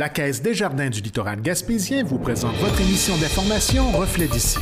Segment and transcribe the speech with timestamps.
[0.00, 4.56] La Caisse des Jardins du littoral gaspésien vous présente votre émission d'information Reflet d'ici.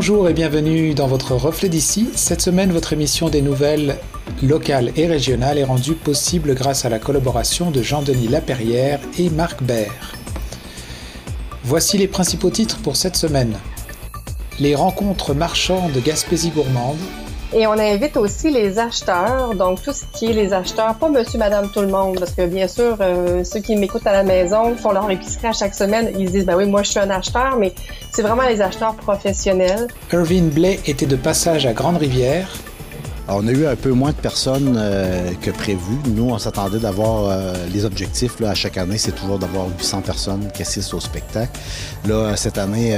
[0.00, 2.08] Bonjour et bienvenue dans votre Reflet d'ici.
[2.14, 3.96] Cette semaine, votre émission des nouvelles
[4.44, 9.60] locales et régionales est rendue possible grâce à la collaboration de Jean-Denis Laperrière et Marc
[9.60, 9.90] Baird.
[11.64, 13.58] Voici les principaux titres pour cette semaine.
[14.60, 16.96] Les rencontres marchandes de Gaspésie gourmande,
[17.52, 21.38] et on invite aussi les acheteurs, donc tout ce qui est les acheteurs, pas monsieur,
[21.38, 24.76] madame, tout le monde, parce que bien sûr, euh, ceux qui m'écoutent à la maison
[24.76, 27.56] font leur épicerie à chaque semaine, ils disent, ben oui, moi je suis un acheteur,
[27.58, 27.72] mais
[28.12, 29.88] c'est vraiment les acheteurs professionnels.
[30.12, 32.50] Irvine Blais était de passage à Grande-Rivière.
[33.28, 35.96] on a eu un peu moins de personnes euh, que prévu.
[36.06, 40.02] Nous, on s'attendait d'avoir euh, les objectifs là, à chaque année, c'est toujours d'avoir 800
[40.02, 41.58] personnes qui assistent au spectacle.
[42.06, 42.94] Là, cette année,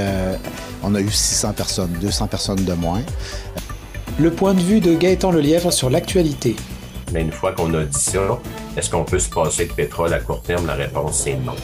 [0.83, 3.01] on a eu 600 personnes, 200 personnes de moins.
[4.21, 6.55] Le point de vue de Gaëtan Lelièvre sur l'actualité.
[7.11, 8.19] Mais une fois qu'on a dit ça,
[8.77, 10.67] est-ce qu'on peut se passer de pétrole à court terme?
[10.67, 11.55] La réponse est non.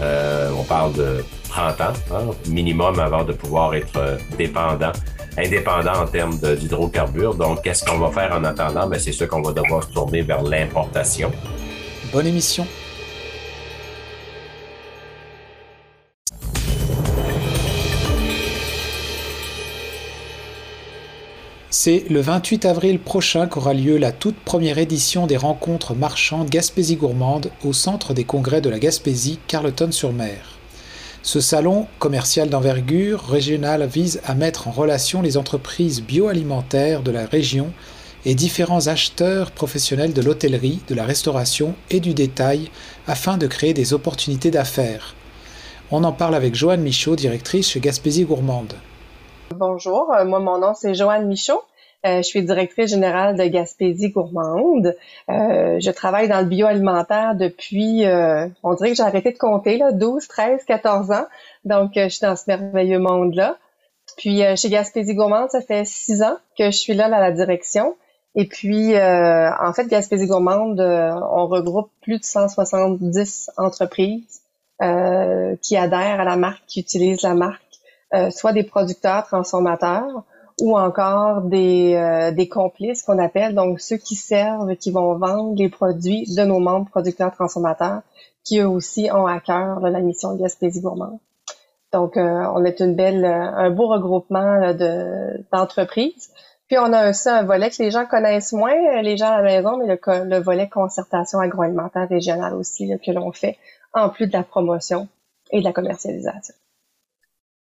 [0.00, 4.92] Euh, on parle de 30 ans, hein, minimum, avant de pouvoir être dépendant,
[5.36, 7.34] indépendant en termes d'hydrocarbures.
[7.34, 8.86] Donc, qu'est-ce qu'on va faire en attendant?
[8.86, 11.30] Ben, c'est sûr qu'on va devoir se tourner vers l'importation.
[12.10, 12.66] Bonne émission.
[21.80, 26.96] C'est le 28 avril prochain qu'aura lieu la toute première édition des rencontres marchandes Gaspésie
[26.96, 30.58] gourmande au centre des congrès de la Gaspésie, Carleton-sur-Mer.
[31.22, 37.26] Ce salon commercial d'envergure régionale vise à mettre en relation les entreprises bioalimentaires de la
[37.26, 37.72] région
[38.24, 42.72] et différents acheteurs professionnels de l'hôtellerie, de la restauration et du détail
[43.06, 45.14] afin de créer des opportunités d'affaires.
[45.92, 48.74] On en parle avec Joanne Michaud, directrice chez Gaspésie Gourmande.
[49.54, 51.62] Bonjour, euh, moi mon nom c'est Joanne Michaud.
[52.06, 54.96] Euh, je suis directrice générale de Gaspésie Gourmande.
[55.28, 58.04] Euh, je travaille dans le bioalimentaire depuis,
[58.62, 61.26] on dirait que j'ai arrêté de compter, là, 12, 13, 14 ans.
[61.64, 63.56] Donc, je suis dans ce merveilleux monde-là.
[64.16, 67.96] Puis, chez Gaspésie Gourmande, ça fait six ans que je suis là à la direction.
[68.34, 74.42] Et puis, en fait, Gaspésie Gourmande, on regroupe plus de 170 entreprises
[74.80, 77.62] qui adhèrent à la marque, qui utilisent la marque
[78.14, 80.24] euh, soit des producteurs transformateurs
[80.60, 85.54] ou encore des, euh, des complices qu'on appelle, donc ceux qui servent, qui vont vendre
[85.56, 88.02] les produits de nos membres producteurs transformateurs,
[88.44, 91.20] qui eux aussi ont à cœur la mission de Gaspésie Gourmand.
[91.92, 96.30] Donc, euh, on est une belle, un beau regroupement de, d'entreprises.
[96.66, 99.42] Puis on a aussi un volet que les gens connaissent moins, les gens à la
[99.42, 103.56] maison, mais le, le volet concertation agroalimentaire régionale aussi que l'on fait,
[103.94, 105.08] en plus de la promotion
[105.50, 106.54] et de la commercialisation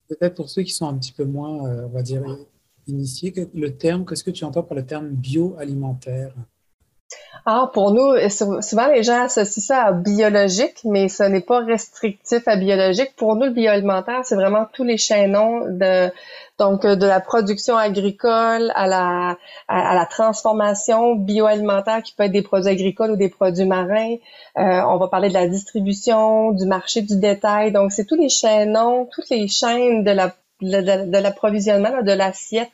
[0.09, 2.23] peut-être pour ceux qui sont un petit peu moins, euh, on va dire,
[2.89, 6.33] initiés, le terme, qu'est-ce que tu entends par le terme bioalimentaire?
[7.45, 12.47] Ah, pour nous, souvent les gens associent ça à biologique, mais ce n'est pas restrictif
[12.47, 13.15] à biologique.
[13.15, 16.11] Pour nous, le bioalimentaire, c'est vraiment tous les chaînons de
[16.59, 19.37] donc de la production agricole à la
[19.69, 24.15] à, la transformation bioalimentaire qui peut être des produits agricoles ou des produits marins.
[24.57, 27.71] Euh, on va parler de la distribution, du marché du détail.
[27.71, 32.69] Donc c'est tous les chaînons, toutes les chaînes de la de, l'approvisionnement de l'assiette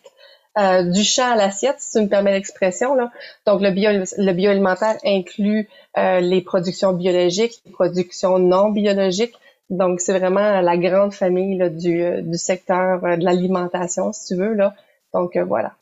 [0.58, 2.96] euh, du champ à l'assiette, si tu me permets l'expression.
[2.96, 3.12] Là.
[3.46, 9.36] Donc, le, bio, le bioalimentaire inclut euh, les productions biologiques, les productions non biologiques.
[9.70, 14.54] Donc, c'est vraiment la grande famille du, euh, du secteur de l'alimentation, si tu veux.
[14.54, 14.76] Là.
[15.14, 15.76] Donc, voilà.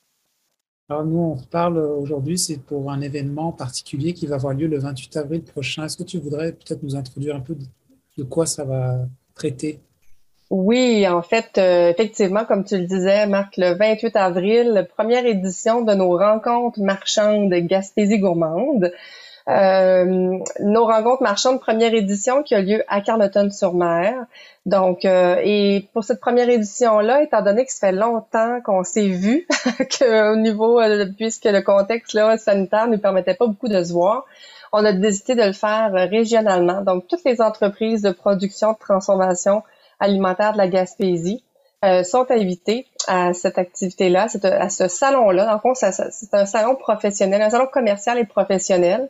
[0.89, 4.79] Alors, nous, on parle aujourd'hui, c'est pour un événement particulier qui va avoir lieu le
[4.79, 5.85] 28 avril prochain.
[5.85, 7.55] Est-ce que tu voudrais peut-être nous introduire un peu
[8.17, 9.79] de quoi ça va traiter?
[10.55, 15.81] Oui, en fait, euh, effectivement, comme tu le disais, Marc, le 28 avril, première édition
[15.81, 18.91] de nos rencontres marchandes Gaspésie gourmande.
[19.49, 24.13] Euh, nos rencontres marchandes, première édition qui a lieu à Carleton-sur-Mer.
[24.67, 29.07] Donc, euh, et pour cette première édition-là, étant donné que ça fait longtemps qu'on s'est
[29.07, 29.47] vu,
[29.97, 30.79] qu'au niveau,
[31.17, 34.25] puisque le contexte là, sanitaire ne permettait pas beaucoup de se voir,
[34.71, 36.81] on a décidé de le faire régionalement.
[36.81, 39.63] Donc, toutes les entreprises de production, de transformation
[39.99, 41.43] alimentaire de la Gaspésie
[41.83, 45.53] euh, sont invités à cette activité-là, à ce salon-là.
[45.53, 49.09] En fond, c'est un salon professionnel, un salon commercial et professionnel.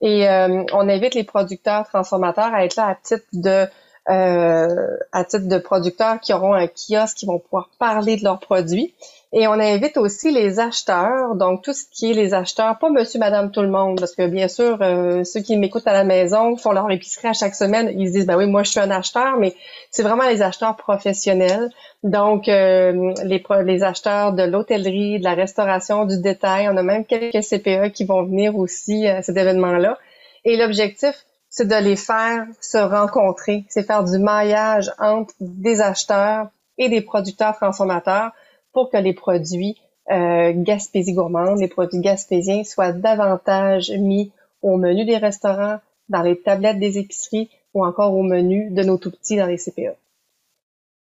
[0.00, 3.66] Et euh, on invite les producteurs transformateurs à être là à titre de
[4.08, 8.40] euh, à titre de producteurs qui auront un kiosque, qui vont pouvoir parler de leurs
[8.40, 8.94] produits.
[9.34, 13.18] Et on invite aussi les acheteurs, donc tout ce qui est les acheteurs, pas monsieur,
[13.18, 16.54] madame, tout le monde, parce que bien sûr, euh, ceux qui m'écoutent à la maison
[16.58, 18.90] font leur épicerie à chaque semaine, ils se disent, ben oui, moi je suis un
[18.90, 19.54] acheteur, mais
[19.90, 21.70] c'est vraiment les acheteurs professionnels.
[22.02, 27.06] Donc, euh, les, les acheteurs de l'hôtellerie, de la restauration, du détail, on a même
[27.06, 29.96] quelques CPE qui vont venir aussi à cet événement-là.
[30.44, 31.14] Et l'objectif,
[31.48, 37.00] c'est de les faire se rencontrer, c'est faire du maillage entre des acheteurs et des
[37.00, 38.32] producteurs transformateurs
[38.72, 39.76] pour que les produits
[40.10, 44.32] euh, Gaspésie gourmande, les produits gaspésiens soient davantage mis
[44.62, 45.78] au menu des restaurants,
[46.08, 49.94] dans les tablettes des épiceries ou encore au menu de nos tout-petits dans les CPA.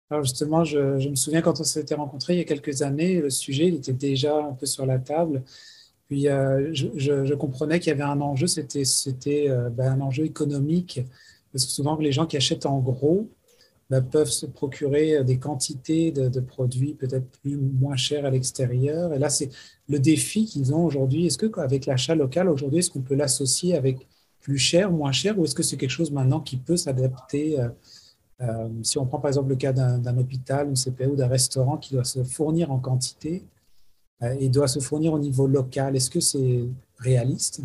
[0.09, 3.29] Alors justement, je, me souviens quand on s'était rencontrés il y a quelques années, le
[3.29, 5.41] sujet était déjà un peu sur la table.
[6.07, 10.99] Puis euh, je, comprenais qu'il y avait un enjeu, c'était euh, ben, un enjeu économique,
[11.51, 13.27] parce que souvent les gens qui achètent en gros,
[13.93, 19.13] bah, peuvent se procurer euh, des quantités de, produits peut-être plus moins chers à l'extérieur.
[19.13, 19.49] Et là, c'est
[19.87, 21.27] le défi qu'ils ont aujourd'hui.
[21.27, 24.07] Est-ce que avec l'achat local aujourd'hui, est-ce qu'on peut l'associer avec
[24.41, 27.69] plus cher, moins cher, ou est-ce que c'est quelque chose maintenant qui peut s'adapter euh,
[28.41, 31.77] euh, Si on prend par exemple le cas d'un hôpital, une CPE ou d'un restaurant
[31.77, 33.43] qui doit se fournir en quantité
[34.39, 36.63] et doit se fournir au niveau local, est-ce que c'est
[36.97, 37.61] réaliste?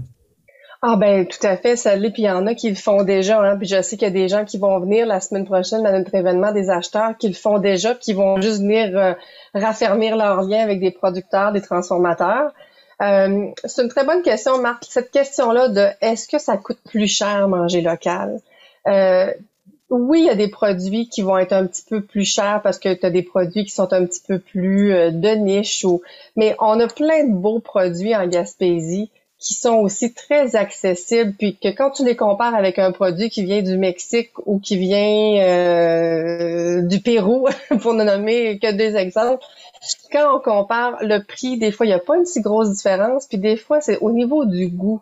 [0.81, 2.11] Ah ben tout à fait, ça l'est.
[2.11, 3.41] Puis il y en a qui le font déjà.
[3.41, 3.57] Hein.
[3.57, 5.99] Puis je sais qu'il y a des gens qui vont venir la semaine prochaine à
[5.99, 9.15] notre événement des acheteurs qui le font déjà, qui vont juste venir euh,
[9.55, 12.53] raffermir leur lien avec des producteurs, des transformateurs.
[13.03, 14.85] Euh, c'est une très bonne question, Marc.
[14.89, 18.39] Cette question-là de est-ce que ça coûte plus cher manger local?
[18.87, 19.33] Euh,
[19.91, 22.79] oui, il y a des produits qui vont être un petit peu plus chers parce
[22.79, 25.85] que tu as des produits qui sont un petit peu plus de niche
[26.37, 31.57] mais on a plein de beaux produits en Gaspésie qui sont aussi très accessibles, puis
[31.57, 35.41] que quand tu les compares avec un produit qui vient du Mexique ou qui vient
[35.41, 37.49] euh, du Pérou,
[37.81, 39.45] pour ne nommer que deux exemples,
[40.11, 43.27] quand on compare le prix, des fois, il n'y a pas une si grosse différence,
[43.27, 45.01] puis des fois, c'est au niveau du goût.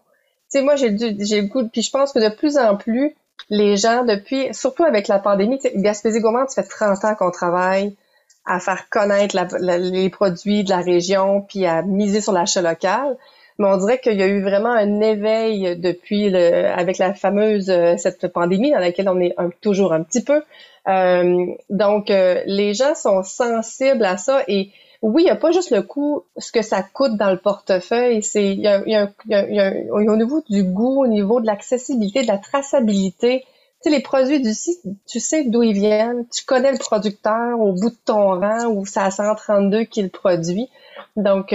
[0.53, 3.17] Tu sais, moi, j'ai le goût, puis je pense que de plus en plus,
[3.49, 7.97] les gens, depuis, surtout avec la pandémie, Gaspésie Gourmand, ça fait 30 ans qu'on travaille
[8.45, 13.17] à faire connaître les produits de la région, puis à miser sur l'achat local
[13.59, 17.71] mais on dirait qu'il y a eu vraiment un éveil depuis le, avec la fameuse
[17.71, 20.43] euh, cette pandémie dans laquelle on est toujours un petit peu.
[20.89, 24.71] Euh, donc, euh, les gens sont sensibles à ça et
[25.03, 28.23] oui, il n'y a pas juste le coût, ce que ça coûte dans le portefeuille,
[28.23, 31.47] c'est il y a, y, a, y, a, au niveau du goût, au niveau de
[31.47, 33.41] l'accessibilité, de la traçabilité.
[33.83, 37.61] Tu sais, les produits du site, tu sais d'où ils viennent, tu connais le producteur
[37.61, 40.69] au bout de ton rang ou c'est à 132 qui le produit.
[41.17, 41.53] Donc,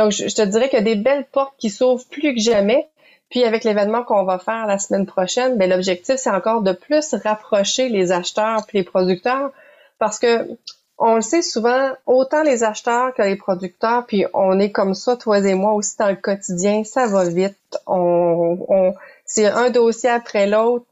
[0.00, 2.88] donc je, te dirais qu'il y a des belles portes qui s'ouvrent plus que jamais.
[3.28, 7.14] Puis avec l'événement qu'on va faire la semaine prochaine, ben l'objectif c'est encore de plus
[7.22, 9.52] rapprocher les acheteurs puis les producteurs
[9.98, 10.56] parce que
[10.96, 15.16] on le sait souvent, autant les acheteurs que les producteurs, puis on est comme ça,
[15.16, 17.56] toi et moi aussi dans le quotidien, ça va vite.
[17.86, 18.94] On,
[19.24, 20.84] c'est un dossier après l'autre.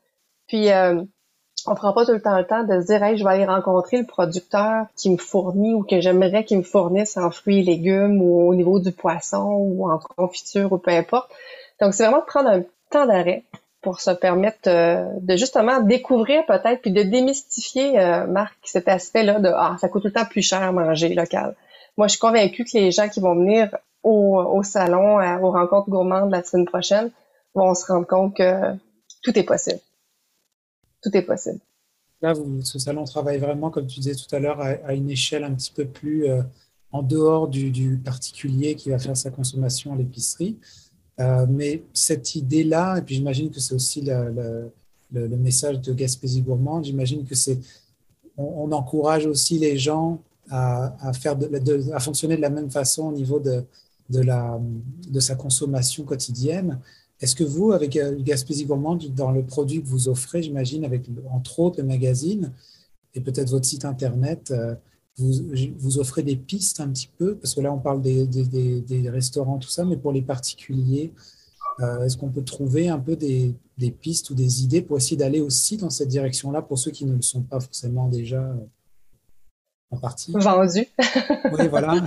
[0.47, 1.03] Puis euh,
[1.71, 3.45] on prend pas tout le temps le temps de se dire, hey, je vais aller
[3.45, 7.63] rencontrer le producteur qui me fournit ou que j'aimerais qu'il me fournisse en fruits et
[7.63, 11.31] légumes ou au niveau du poisson ou en confiture ou peu importe.
[11.81, 13.45] Donc, c'est vraiment de prendre un temps d'arrêt
[13.83, 19.39] pour se permettre euh, de justement découvrir peut-être puis de démystifier, euh, Marc, cet aspect-là
[19.39, 21.55] de ah, ça coûte tout le temps plus cher manger local.
[21.97, 25.91] Moi, je suis convaincue que les gens qui vont venir au, au salon, aux rencontres
[25.91, 27.11] gourmandes la semaine prochaine,
[27.55, 28.73] vont se rendre compte que
[29.23, 29.81] tout est possible
[31.03, 31.61] tout est possible.
[32.21, 35.55] Là, ce salon travaille vraiment, comme tu disais tout à l'heure, à, une échelle un
[35.55, 36.43] petit peu plus euh,
[36.91, 40.57] en dehors du, particulier qui va faire sa consommation à l'épicerie.
[41.21, 44.71] Euh, mais cette idée-là, et puis j'imagine que c'est aussi le,
[45.13, 47.59] message de Gaspésie Gourmande, j'imagine que c'est
[48.37, 51.13] on, encourage aussi les gens à,
[52.01, 53.65] fonctionner de la même façon au niveau de,
[54.11, 56.81] de sa consommation quotidienne.
[57.21, 61.07] Est-ce que vous, avec euh, Gaspésie Gourmande, dans le produit que vous offrez, j'imagine, avec
[61.31, 62.53] entre autres le magazine
[63.15, 64.75] et peut-être votre site internet, euh,
[65.17, 67.35] vous, offrez des pistes un petit peu?
[67.37, 71.13] Parce que là, on parle des, restaurants, tout ça, mais pour les particuliers,
[71.81, 73.55] euh, est-ce qu'on peut trouver un peu des,
[74.01, 77.17] pistes ou des idées pour essayer d'aller aussi dans cette direction-là pour ceux qui ne
[77.17, 78.55] le sont pas forcément déjà
[79.91, 80.87] en partie Vendu.
[81.53, 81.95] oui, voilà.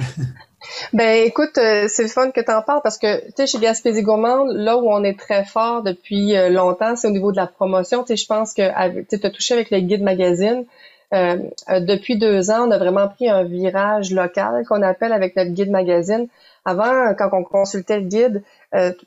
[0.93, 3.59] Ben écoute, euh, c'est le fun que tu en parles parce que tu sais chez
[3.59, 7.37] Gaspésie Gourmande, là où on est très fort depuis euh, longtemps, c'est au niveau de
[7.37, 8.03] la promotion.
[8.03, 8.61] Tu sais, je pense que
[9.03, 10.65] tu as touché avec le guide magazine.
[11.13, 11.37] Euh,
[11.79, 15.71] depuis deux ans, on a vraiment pris un virage local qu'on appelle avec notre guide
[15.71, 16.27] magazine.
[16.63, 18.43] Avant, quand on consultait le guide,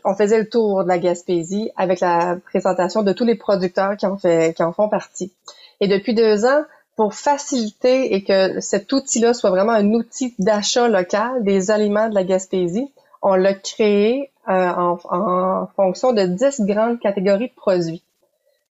[0.04, 4.06] on faisait le tour de la Gaspésie avec la présentation de tous les producteurs qui
[4.06, 5.32] en fait, qui en font partie.
[5.80, 6.64] Et depuis deux ans,
[6.96, 12.14] pour faciliter et que cet outil-là soit vraiment un outil d'achat local des aliments de
[12.14, 12.90] la Gaspésie,
[13.22, 18.02] on l'a créé euh, en, en, fonction de 10 grandes catégories de produits.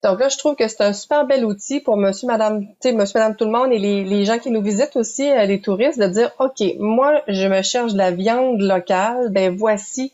[0.03, 2.91] Donc là, je trouve que c'est un super bel outil pour monsieur, madame, tu sais,
[2.91, 5.61] monsieur, madame, tout le monde et les, les gens qui nous visitent aussi, euh, les
[5.61, 10.11] touristes, de dire, OK, moi, je me cherche de la viande locale, ben voici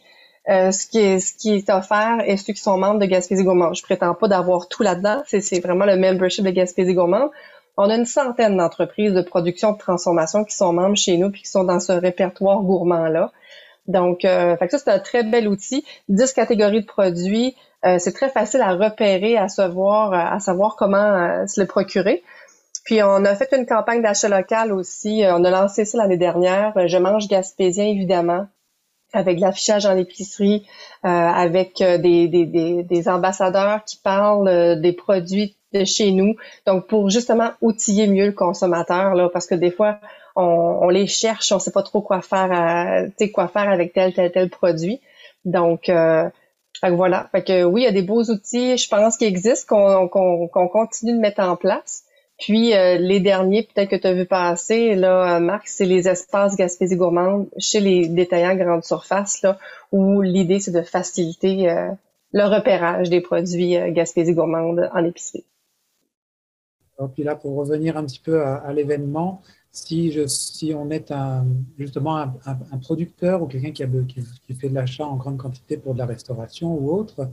[0.47, 3.43] euh, ce qui est ce qui est offert et ceux qui sont membres de Gaspésie
[3.43, 3.73] Gourmand.
[3.73, 7.29] Je prétends pas d'avoir tout là-dedans, c'est, vraiment le membership de Gaspésie Gourmand.
[7.81, 11.43] On a une centaine d'entreprises de production de transformation qui sont membres chez nous puis
[11.43, 13.31] qui sont dans ce répertoire gourmand-là.
[13.87, 15.85] Donc, euh, ça, c'est un très bel outil.
[16.09, 17.55] 10 catégories de produits,
[17.85, 21.67] euh, c'est très facile à repérer, à savoir, euh, à savoir comment euh, se le
[21.67, 22.21] procurer.
[22.83, 25.23] Puis on a fait une campagne d'achat local aussi.
[25.25, 26.73] On a lancé ça l'année dernière.
[26.85, 28.47] Je mange gaspésien évidemment,
[29.13, 30.67] avec l'affichage en épicerie,
[31.03, 36.35] avec des, des, des, ambassadeurs qui parlent des produits de chez nous.
[36.65, 39.99] Donc pour justement outiller mieux le consommateur là, parce que des fois
[40.35, 44.31] on, les cherche, on sait pas trop quoi faire, tu quoi faire avec tel tel
[44.31, 45.01] tel produit.
[45.45, 45.89] Donc
[46.87, 47.29] que voilà.
[47.31, 51.13] Fait que oui, il y a des beaux outils, je pense, qui existent, qu'on continue
[51.13, 52.03] de mettre en place.
[52.37, 56.07] Puis euh, les derniers, peut-être que tu as vu passer, là, euh, Marc, c'est les
[56.07, 59.59] espaces Gaspésie gourmande chez les détaillants grande surface, là,
[59.91, 61.89] où l'idée, c'est de faciliter euh,
[62.31, 65.43] le repérage des produits Gaspésie gourmande en épicerie.
[66.99, 69.41] Alors, puis là, pour revenir un petit peu à l'événement,
[69.71, 71.45] si, je, si on est un,
[71.77, 75.77] justement un, un, producteur ou quelqu'un qui, qui, qui, fait de l'achat en grande quantité
[75.77, 77.29] pour de la restauration ou autre,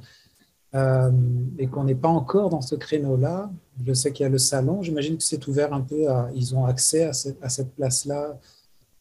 [0.75, 1.11] euh,
[1.59, 3.51] et qu'on n'est pas encore dans ce créneau-là,
[3.85, 6.55] je sais qu'il y a le salon, j'imagine que c'est ouvert un peu, à, ils
[6.55, 8.39] ont accès à, cette, à cette place-là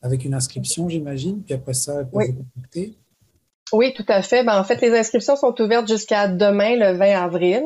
[0.01, 2.35] avec une inscription, j'imagine, puis après ça, ils peuvent oui.
[2.53, 2.97] contacter.
[3.73, 4.43] Oui, tout à fait.
[4.43, 7.63] Ben, en fait, les inscriptions sont ouvertes jusqu'à demain, le 20 avril.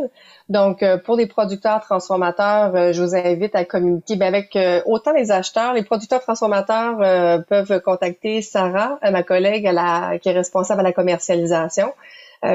[0.47, 4.81] Donc, euh, pour les producteurs transformateurs, euh, je vous invite à communiquer ben, avec euh,
[4.85, 5.73] autant les acheteurs.
[5.73, 9.69] Les producteurs transformateurs peuvent contacter Sarah, ma collègue
[10.21, 11.93] qui est responsable à la commercialisation,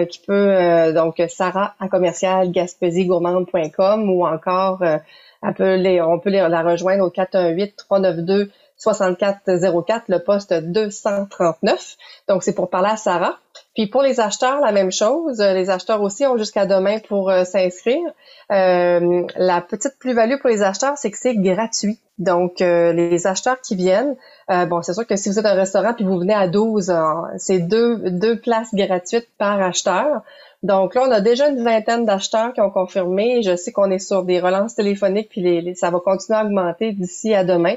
[0.09, 7.11] qui peut, donc, Sarah à commercial ou encore, elle peut on peut la rejoindre au
[7.11, 11.97] 418 392 6404, le poste 239.
[12.29, 13.39] Donc, c'est pour parler à Sarah.
[13.75, 15.41] Puis pour les acheteurs, la même chose.
[15.41, 18.05] Les acheteurs aussi ont jusqu'à demain pour euh, s'inscrire.
[18.53, 21.99] Euh, la petite plus-value pour les acheteurs, c'est que c'est gratuit.
[22.19, 24.17] Donc, euh, les acheteurs qui viennent,
[24.49, 26.95] bon, c'est sûr que si vous êtes un restaurant puis vous venez à 12,
[27.39, 30.23] c'est deux, deux places gratuites par acheteur.
[30.63, 33.43] Donc là, on a déjà une vingtaine d'acheteurs qui ont confirmé.
[33.43, 37.35] Je sais qu'on est sur des relances téléphoniques, puis ça va continuer à augmenter d'ici
[37.35, 37.75] à demain.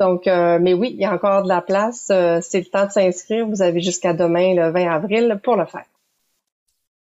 [0.00, 2.08] Donc, euh, mais oui, il y a encore de la place.
[2.10, 3.46] Euh, c'est le temps de s'inscrire.
[3.46, 5.84] Vous avez jusqu'à demain, le 20 avril, pour le faire.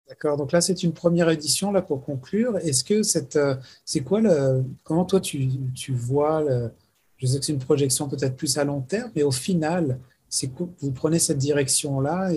[0.09, 0.37] D'accord.
[0.37, 2.57] Donc là, c'est une première édition là pour conclure.
[2.59, 6.71] Est-ce que cette, euh, c'est quoi le, comment toi tu, tu vois le,
[7.17, 9.99] je sais que c'est une projection peut-être plus à long terme, mais au final,
[10.29, 12.31] c'est vous prenez cette direction là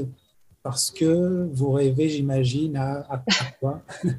[0.64, 3.22] parce que vous rêvez, j'imagine, à, à,
[3.60, 3.82] quoi?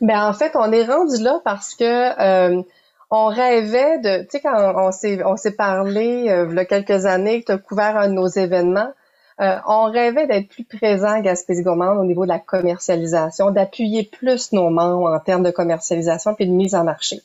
[0.00, 2.62] Ben en fait, on est rendu là parce que
[3.10, 6.64] on rêvait de, tu sais, quand on s'est, on s'est parlé euh, il y a
[6.64, 8.92] quelques années, tu as couvert un de nos événements,
[9.40, 14.04] euh, on rêvait d'être plus présent à Gaspésie Gourmande au niveau de la commercialisation, d'appuyer
[14.04, 17.20] plus nos membres en termes de commercialisation puis de mise en marché.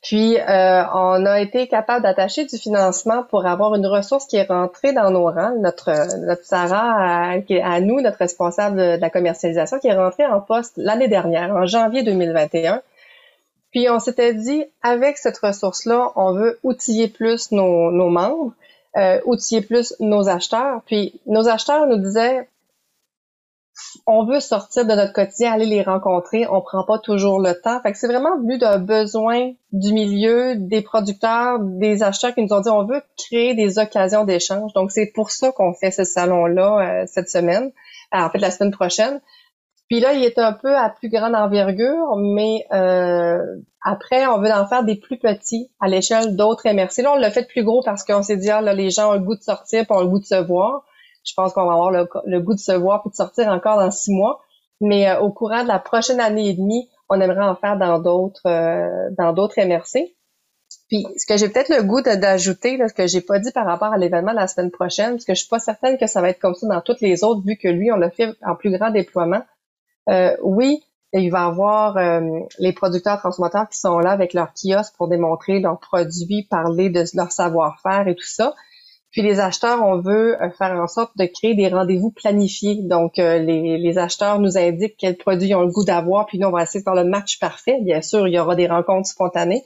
[0.00, 4.46] Puis, euh, on a été capable d'attacher du financement pour avoir une ressource qui est
[4.46, 5.90] rentrée dans nos rangs, notre,
[6.24, 10.74] notre Sarah, à, à nous, notre responsable de la commercialisation, qui est rentrée en poste
[10.76, 12.80] l'année dernière, en janvier 2021
[13.70, 18.54] puis on s'était dit, avec cette ressource-là, on veut outiller plus nos, membres,
[18.96, 20.80] euh, outiller plus nos acheteurs.
[20.86, 22.48] Puis nos acheteurs nous disaient,
[24.06, 27.80] on veut sortir de notre quotidien, aller les rencontrer, on prend pas toujours le temps.
[27.82, 32.52] Fait que c'est vraiment venu d'un besoin du milieu, des producteurs, des acheteurs qui nous
[32.52, 34.72] ont dit on veut créer des occasions d'échange.
[34.72, 37.70] Donc c'est pour ça qu'on fait ce salon-là euh, cette semaine,
[38.12, 39.20] en fait la semaine prochaine.
[39.88, 43.38] Puis là, il est un peu à plus grande envergure, mais euh,
[43.82, 47.02] après, on veut en faire des plus petits à l'échelle d'autres MRC.
[47.02, 49.14] Là, on l'a fait plus gros parce qu'on s'est dit, ah, là, les gens ont
[49.14, 50.84] le goût de sortir, puis ont le goût de se voir.
[51.24, 53.90] Je pense qu'on va avoir le, goût de se voir puis de sortir encore dans
[53.90, 54.40] six mois.
[54.80, 57.98] Mais euh, au courant de la prochaine année et demie, on aimerait en faire dans
[57.98, 60.14] d'autres euh, dans d'autres MRC.
[60.88, 63.92] Puis ce que j'ai peut-être le goût d'ajouter, ce que j'ai pas dit par rapport
[63.92, 66.28] à l'événement de la semaine prochaine, parce que je suis pas certaine que ça va
[66.28, 68.70] être comme ça dans toutes les autres, vu que lui, on l'a fait en plus
[68.70, 69.42] grand déploiement.
[70.08, 72.20] Euh, oui, il va y avoir euh,
[72.58, 77.04] les producteurs transformateurs qui sont là avec leur kiosque pour démontrer leurs produits, parler de
[77.14, 78.54] leur savoir-faire et tout ça.
[79.10, 82.76] Puis les acheteurs, on veut faire en sorte de créer des rendez-vous planifiés.
[82.82, 86.46] Donc, les, les, acheteurs nous indiquent quels produits ils ont le goût d'avoir, puis nous,
[86.46, 87.78] on va essayer de faire le match parfait.
[87.80, 89.64] Bien sûr, il y aura des rencontres spontanées.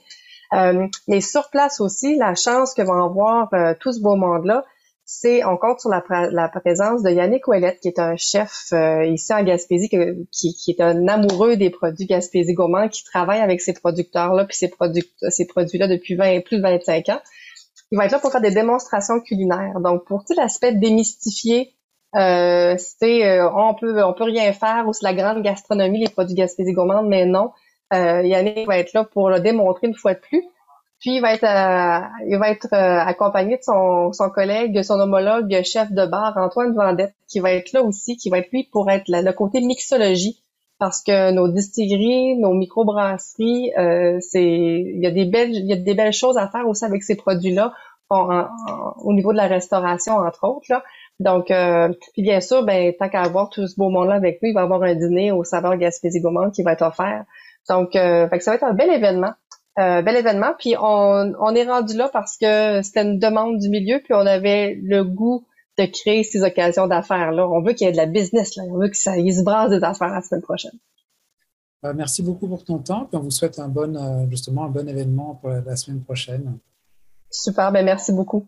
[1.09, 3.49] mais sur place aussi, la chance que vont avoir
[3.81, 4.63] tout ce beau monde-là,
[5.05, 9.05] c'est on compte sur la, la, présence de Yannick Ouellette, qui est un chef euh,
[9.05, 13.61] ici en Gaspésie, qui, qui, est un amoureux des produits Gaspésie gourmands, qui travaille avec
[13.61, 17.21] ces producteurs-là, puis ces, produits ces produits-là depuis 20, plus de 25 ans.
[17.91, 19.79] Il va être là pour faire des démonstrations culinaires.
[19.81, 21.75] Donc, pour tout l'aspect démystifier,
[22.15, 26.09] euh, c'est euh, on peut on peut rien faire ou c'est la grande gastronomie, les
[26.09, 27.51] produits Gaspésie gourmands, mais non.
[27.93, 30.43] Euh, Yannick va être là pour le démontrer une fois de plus.
[31.03, 34.97] Puis il va être, euh, il va être euh, accompagné de son, son collègue, son
[35.01, 38.63] homologue chef de bar, Antoine Vendette, qui va être là aussi, qui va être lui
[38.71, 40.41] pour être le côté mixologie,
[40.79, 45.73] parce que nos distilleries, nos microbrasseries, euh, c'est, il y a des belles, il y
[45.73, 47.73] a des belles choses à faire aussi avec ces produits-là,
[48.09, 50.83] au niveau de la restauration entre autres là.
[51.19, 54.49] Donc, euh, puis bien sûr, ben tant qu'à avoir tout ce beau monde-là avec lui,
[54.49, 57.25] il va avoir un dîner au saveur Gaspésie Gourmand qui va être offert.
[57.69, 59.31] Donc, euh, fait que ça va être un bel événement.
[59.79, 60.53] Euh, bel événement.
[60.59, 64.25] Puis on, on est rendu là parce que c'était une demande du milieu, puis on
[64.25, 65.45] avait le goût
[65.79, 67.47] de créer ces occasions d'affaires-là.
[67.49, 68.63] On veut qu'il y ait de la business, là.
[68.69, 70.77] on veut que ça se brasse des affaires la semaine prochaine.
[71.85, 74.69] Euh, merci beaucoup pour ton temps, puis on vous souhaite un bon, euh, justement un
[74.69, 76.59] bon événement pour la, semaine prochaine.
[77.31, 78.45] Super, ben merci beaucoup.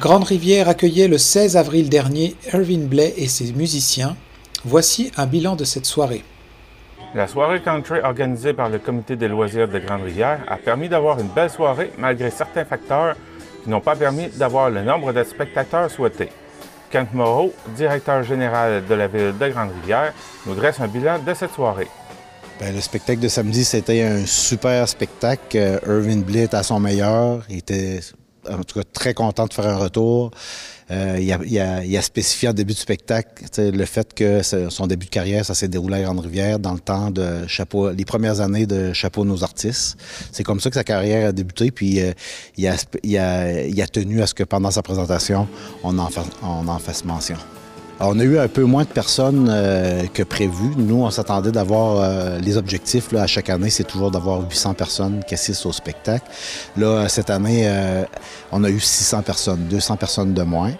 [0.00, 4.16] Grande Rivière accueillait le 16 avril dernier Irving Blay et ses musiciens
[4.64, 6.22] Voici un bilan de cette soirée.
[7.14, 11.28] La soirée country organisée par le comité des loisirs de Grande-Rivière a permis d'avoir une
[11.28, 13.16] belle soirée malgré certains facteurs
[13.64, 16.28] qui n'ont pas permis d'avoir le nombre de spectateurs souhaités.
[16.90, 20.12] Kent Moreau, directeur général de la ville de Grande-Rivière,
[20.46, 21.88] nous dresse un bilan de cette soirée.
[22.60, 25.56] Ben, le spectacle de samedi, c'était un super spectacle.
[25.56, 27.42] Euh, Irving Blitt à son meilleur.
[27.48, 28.00] Il était
[28.48, 30.30] en tout cas très content de faire un retour.
[30.90, 35.44] Euh, il, a, spécifié en début de spectacle le fait que son début de carrière,
[35.44, 39.24] ça s'est déroulé à Grande-Rivière dans le temps de Chapeau, les premières années de Chapeau
[39.24, 39.96] nos artistes.
[40.32, 42.12] C'est comme ça que sa carrière a débuté, puis euh,
[42.56, 45.46] il, a, il, a, tenu à ce que pendant sa présentation,
[45.84, 46.08] on en,
[46.42, 47.36] on en fasse mention
[48.00, 50.70] on a eu un peu moins de personnes euh, que prévu.
[50.76, 55.22] Nous, on s'attendait d'avoir euh, les objectifs à chaque année, c'est toujours d'avoir 800 personnes
[55.26, 56.24] qui assistent au spectacle.
[56.76, 58.04] Là, cette année, euh,
[58.52, 60.72] on a eu 600 personnes, 200 personnes de moins.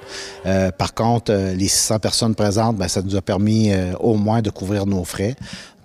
[0.79, 4.87] par contre, les 600 personnes présentes, ben, ça nous a permis au moins de couvrir
[4.87, 5.37] nos frais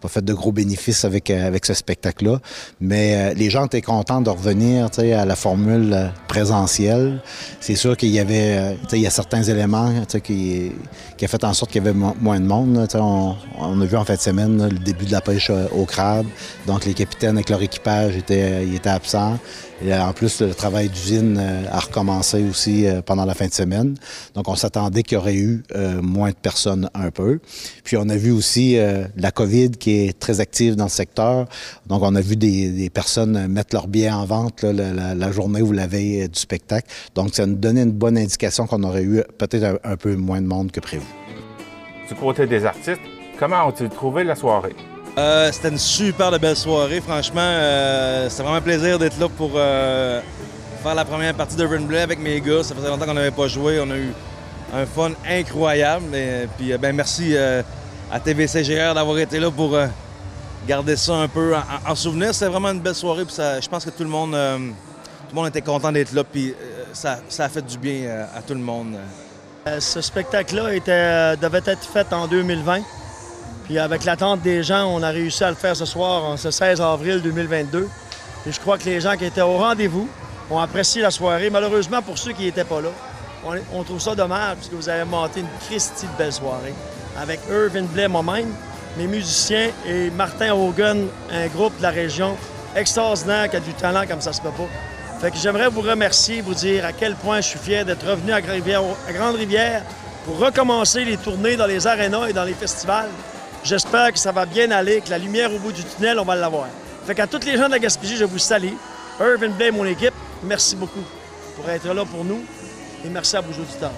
[0.07, 2.39] fait de gros bénéfices avec, euh, avec ce spectacle-là.
[2.81, 7.21] Mais euh, les gens étaient contents de revenir à la formule euh, présentielle.
[7.59, 9.91] C'est sûr qu'il y avait il y a certains éléments
[10.23, 10.71] qui,
[11.17, 12.87] qui a fait en sorte qu'il y avait moins de monde.
[12.95, 16.25] On, a vu en fin de semaine le début de la pêche au crabe.
[16.67, 19.37] Donc les capitaines avec leur équipage étaient, étaient absents.
[19.83, 21.37] Et en plus, le travail d'usine
[21.69, 23.95] a recommencé aussi pendant la fin de semaine.
[24.33, 25.63] Donc on s'attendait qu'il y aurait eu
[26.01, 27.39] moins de personnes un peu.
[27.83, 28.77] Puis on a vu aussi
[29.17, 31.47] la COVID qui est très active dans le secteur.
[31.87, 35.87] Donc, on a vu des, personnes mettre leurs billets en vente la, journée ou la
[35.87, 36.87] veille du spectacle.
[37.13, 40.47] Donc, ça nous donnait une bonne indication qu'on aurait eu peut-être un, peu moins de
[40.47, 41.05] monde que prévu.
[42.07, 43.01] Du côté des artistes,
[43.39, 44.75] comment ont-ils trouvé la soirée?
[45.17, 47.39] Euh, c'était une super belle soirée, franchement.
[47.41, 50.19] Euh, c'était vraiment un plaisir d'être là pour euh,
[50.83, 52.63] faire la première partie de Blay avec mes gars.
[52.63, 53.79] Ça faisait longtemps qu'on n'avait pas joué.
[53.79, 54.11] On a eu
[54.73, 56.05] un fun incroyable.
[56.11, 57.35] Ben, merci
[58.11, 59.77] à TVCGR d'avoir été là pour
[60.67, 61.53] garder ça un peu
[61.87, 62.33] en, souvenir.
[62.33, 63.23] C'était vraiment une belle soirée.
[63.29, 64.35] Je pense que tout le monde,
[65.47, 66.23] était content d'être là.
[66.91, 68.97] Ça, a fait du bien à tout le monde.
[69.79, 72.81] Ce spectacle-là devait être fait en 2020.
[73.65, 76.81] Puis avec l'attente des gens, on a réussi à le faire ce soir, ce 16
[76.81, 77.89] avril 2022.
[78.47, 80.07] Et je crois que les gens qui étaient au rendez-vous
[80.51, 81.49] ont apprécié la soirée.
[81.49, 82.89] Malheureusement, pour ceux qui n'étaient pas là,
[83.73, 86.73] on, trouve ça dommage puisque vous avez monté une Christie de belle soirée
[87.19, 88.53] avec Irvin Blais, moi-même,
[88.97, 92.35] mes musiciens et Martin Hogan, un groupe de la région
[92.75, 94.67] extraordinaire qui a du talent comme ça se peut pas.
[95.21, 98.31] Fait que j'aimerais vous remercier, vous dire à quel point je suis fier d'être revenu
[98.31, 99.83] à Grande-Rivière
[100.25, 103.09] pour recommencer les tournées dans les arénas et dans les festivals.
[103.65, 106.35] J'espère que ça va bien aller, que la lumière au bout du tunnel, on va
[106.35, 106.67] l'avoir.
[107.07, 108.75] Fait qu'à tous les gens de la Gaspésie, je vous salue.
[109.19, 111.03] Irvin Blais, mon équipe, merci beaucoup
[111.55, 112.41] pour être là pour nous
[113.03, 113.91] et merci à vous auditeurs.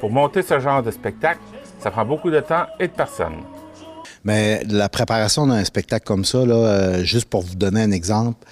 [0.00, 1.40] Pour monter ce genre de spectacle,
[1.78, 3.42] ça prend beaucoup de temps et de personnes.
[4.24, 8.46] Mais la préparation d'un spectacle comme ça, là, euh, juste pour vous donner un exemple,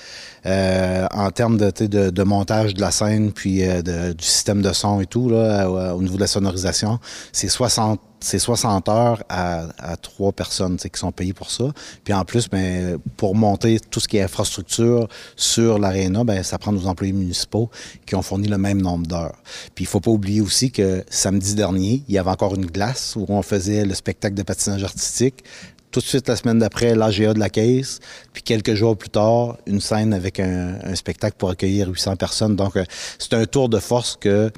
[0.45, 5.01] euh, en termes de, de, montage de la scène, puis euh, du système de son
[5.01, 6.99] et tout, là, au niveau de la sonorisation,
[7.33, 11.73] c'est 60 c'est 60 heures à, à trois personnes qui sont payées pour ça.
[12.05, 16.59] Puis en plus, ben, pour monter tout ce qui est infrastructure sur l'aréna, ben, ça
[16.59, 17.71] prend nos employés municipaux
[18.07, 19.37] qui ont fourni le même nombre d'heures.
[19.75, 23.17] Puis il faut pas oublier aussi que samedi dernier, il y avait encore une glace
[23.17, 25.45] où on faisait le spectacle de patinage artistique
[25.91, 27.99] tout de suite la semaine d'après, l'AGA de la Caisse,
[28.33, 32.57] puis quelques jours plus tard, une scène avec un, un spectacle pour accueillir 800 personnes.
[32.57, 32.85] Donc, euh,
[33.19, 34.53] c'est un tour de force que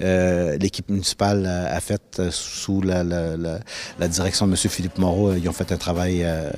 [0.00, 3.58] euh, l'équipe municipale a fait euh, sous la, la, la,
[3.98, 4.56] la, direction de M.
[4.56, 5.34] Philippe Moreau.
[5.34, 6.50] Ils ont fait un travail euh,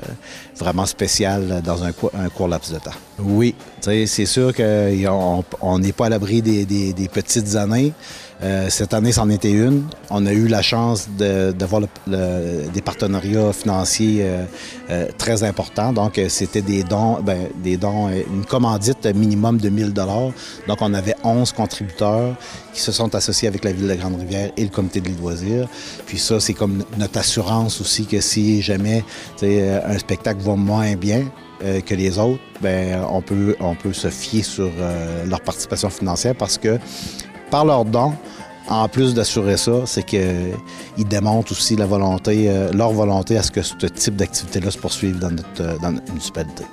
[0.57, 2.92] vraiment spécial dans un, un, court laps de temps.
[3.18, 7.92] Oui, c'est sûr qu'on n'est pas à l'abri des, des, des, petites années.
[8.42, 9.85] Euh, cette année, c'en était une.
[10.11, 14.44] On a eu la chance d'avoir de, des partenariats financiers euh,
[14.90, 15.92] euh, très importants.
[15.92, 20.33] Donc, c'était des dons, ben, des dons, une commandite minimum de 1000 dollars.
[20.68, 22.35] Donc, on avait 11 contributeurs
[22.73, 25.69] qui se sont associés avec la Ville de Grande-Rivière et le comité de loisirs.
[26.07, 29.05] Puis ça, c'est comme notre assurance aussi que si jamais
[29.43, 31.25] un spectacle va moins bien,
[31.63, 35.89] euh, que les autres, ben, on, peut, on peut se fier sur euh, leur participation
[35.89, 36.79] financière parce que
[37.51, 38.13] par leurs dons,
[38.69, 40.53] en plus d'assurer ça, c'est qu'ils
[41.09, 45.19] démontrent aussi la volonté, euh, leur volonté à ce que ce type d'activité-là se poursuive
[45.19, 46.65] dans dans notre municipalité.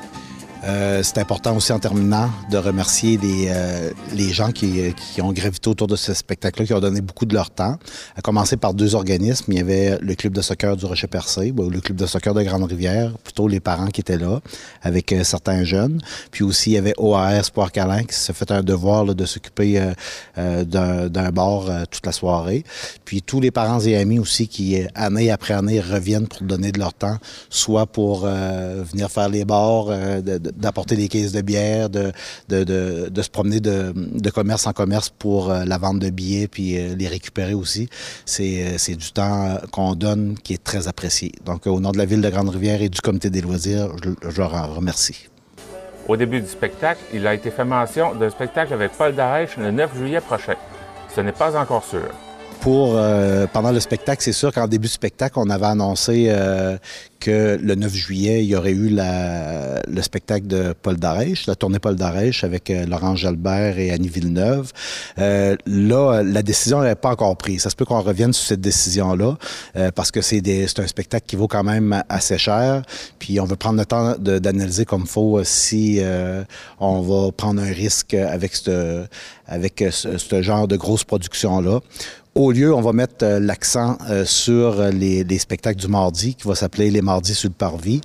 [0.63, 5.33] Euh, c'est important aussi en terminant de remercier les, euh, les gens qui, qui, ont
[5.33, 7.77] gravité autour de ce spectacle-là, qui ont donné beaucoup de leur temps.
[8.15, 9.51] À commencer par deux organismes.
[9.51, 12.43] Il y avait le club de soccer du Rocher-Percé, ou le club de soccer de
[12.43, 14.39] Grande-Rivière, plutôt les parents qui étaient là,
[14.83, 15.99] avec euh, certains jeunes.
[16.29, 19.25] Puis aussi, il y avait OAR Sport Calin qui s'est fait un devoir là, de
[19.25, 19.81] s'occuper
[20.37, 22.63] euh, d'un bar toute la soirée.
[23.03, 26.79] Puis tous les parents et amis aussi qui, année après année, reviennent pour donner de
[26.79, 27.17] leur temps,
[27.49, 32.11] soit pour venir faire les bars, de, de d'apporter des caisses de bière, de,
[32.49, 36.47] de, de, se promener de, de, commerce en commerce pour euh, la vente de billets
[36.47, 37.89] puis euh, les récupérer aussi.
[38.25, 41.31] C'est, c'est du temps qu'on donne qui est très apprécié.
[41.45, 44.37] Donc, au nom de la Ville de Grande-Rivière et du Comité des loisirs, je, je
[44.37, 45.29] leur en remercie.
[46.07, 49.71] Au début du spectacle, il a été fait mention d'un spectacle avec Paul Daesh le
[49.71, 50.55] 9 juillet prochain.
[51.15, 52.09] Ce n'est pas encore sûr
[52.61, 56.77] pour euh, pendant le spectacle, c'est sûr qu'en début de spectacle, on avait annoncé euh,
[57.21, 61.55] que le 9 juillet, il y aurait eu la, le spectacle de Paul Darèche, la
[61.55, 64.71] tournée Paul Darèche avec euh, Laurent Jalbert et Annie Villeneuve.
[65.19, 67.61] Euh, là, la décision n'est pas encore prise.
[67.61, 69.37] Ça se peut qu'on revienne sur cette décision-là
[69.75, 70.41] euh, parce que c'est
[70.79, 72.81] un spectacle qui vaut quand même assez cher.
[73.19, 76.43] Puis on veut prendre le temps d'analyser comme faut si euh,
[76.79, 79.05] on va prendre un risque avec ce
[79.47, 81.81] avec ce genre de grosse production-là.
[82.33, 86.47] Au lieu, on va mettre euh, l'accent euh, sur les, les, spectacles du mardi, qui
[86.47, 87.99] va s'appeler Les Mardis sur le Parvis.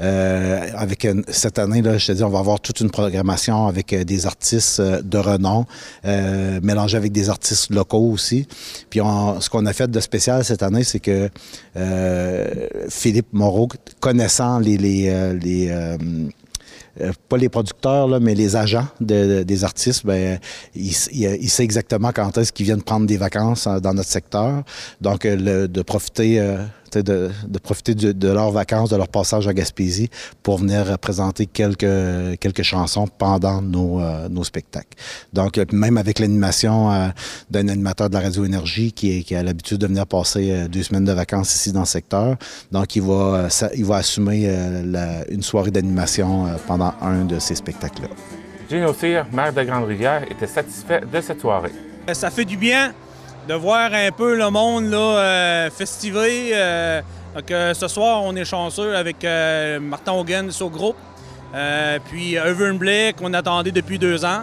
[0.00, 3.92] Euh, avec cette année, là, je te dis, on va avoir toute une programmation avec
[3.92, 5.66] euh, des artistes de renom,
[6.04, 8.46] euh, mélangés avec des artistes locaux aussi.
[8.88, 11.28] Puis on, ce qu'on a fait de spécial cette année, c'est que
[12.88, 13.68] Philippe Moreau,
[13.98, 15.96] connaissant les, les, les euh,
[17.28, 20.38] pas les producteurs, là, mais les agents de, de, des artistes, ben,
[20.74, 24.62] il, il, il, sait exactement quand est-ce qu'ils viennent prendre des vacances dans notre secteur.
[25.00, 26.58] Donc, le, de profiter euh,
[27.00, 30.10] de, de, profiter de, de, leurs vacances, de leur passage à Gaspésie
[30.42, 34.96] pour venir présenter quelques, quelques chansons pendant nos, euh, nos spectacles.
[35.32, 37.08] Donc, même avec l'animation euh,
[37.50, 40.82] d'un animateur de la Radio Énergie qui, qui a l'habitude de venir passer euh, deux
[40.82, 42.36] semaines de vacances ici dans le secteur,
[42.70, 44.50] donc il va, ça, il va assumer
[44.84, 48.08] la, une soirée d'animation pendant un de ces spectacles-là.
[48.68, 51.72] Gino Cyr, maire de Grande-Rivière, était satisfait de cette soirée.
[52.12, 52.92] Ça fait du bien
[53.48, 56.50] de voir un peu le monde là, euh, festiver.
[56.52, 57.00] Euh,
[57.34, 59.26] donc, euh, ce soir, on est chanceux avec
[59.80, 60.96] Martin Hogan sur le groupe.
[62.10, 64.42] puis Evan Blake, qu'on attendait depuis deux ans.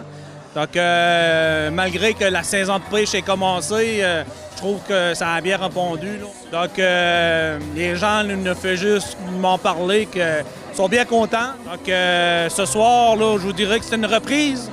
[0.54, 5.56] Donc, malgré que la saison de pêche ait commencé, je trouve que ça a bien
[5.56, 6.18] répondu.
[6.50, 11.54] Donc, les gens ne font juste m'en parler qu'ils sont bien contents.
[11.64, 14.68] Donc, ce soir, là, je vous dirais que c'est une reprise.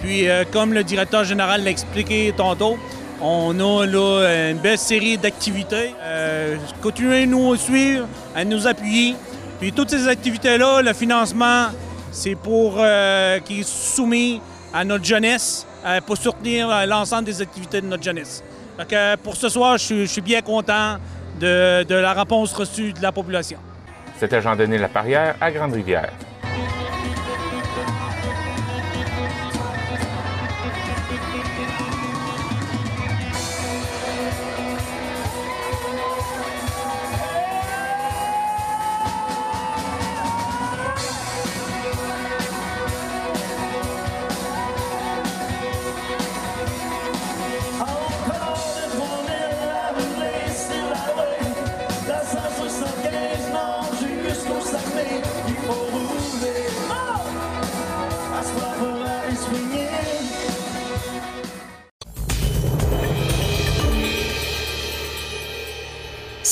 [0.00, 2.78] puis, comme le directeur général l'a expliqué tantôt,
[3.20, 5.94] on a là, une belle série d'activités.
[6.00, 9.16] Euh, continuez nous suivre, à nous appuyer.
[9.60, 11.66] Puis toutes ces activités-là, le financement,
[12.12, 14.40] c'est pour euh, qui est soumis
[14.72, 18.42] à notre jeunesse, euh, pour soutenir l'ensemble des activités de notre jeunesse.
[18.78, 20.98] Donc, euh, pour ce soir, je, je suis bien content
[21.40, 23.58] de, de, la réponse reçue de la population.
[24.18, 26.10] C'était Jean-Denis Laparrière à Grande-Rivière.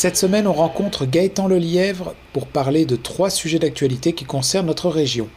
[0.06, 4.88] Cette semaine, on rencontre Gaëtan Lelièvre pour parler de trois sujets d'actualité qui concernent notre
[4.88, 5.28] région.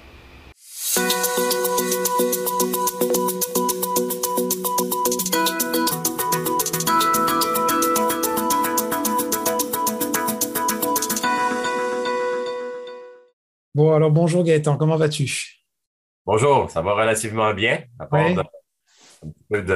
[13.73, 15.65] Bon, alors bonjour Gaëtan, comment vas-tu?
[16.27, 18.43] Bonjour, ça va relativement bien, à part un
[19.49, 19.73] peu de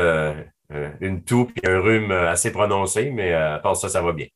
[0.71, 4.11] euh, une toux et un rhume assez prononcé, mais euh, à part ça, ça va
[4.11, 4.27] bien.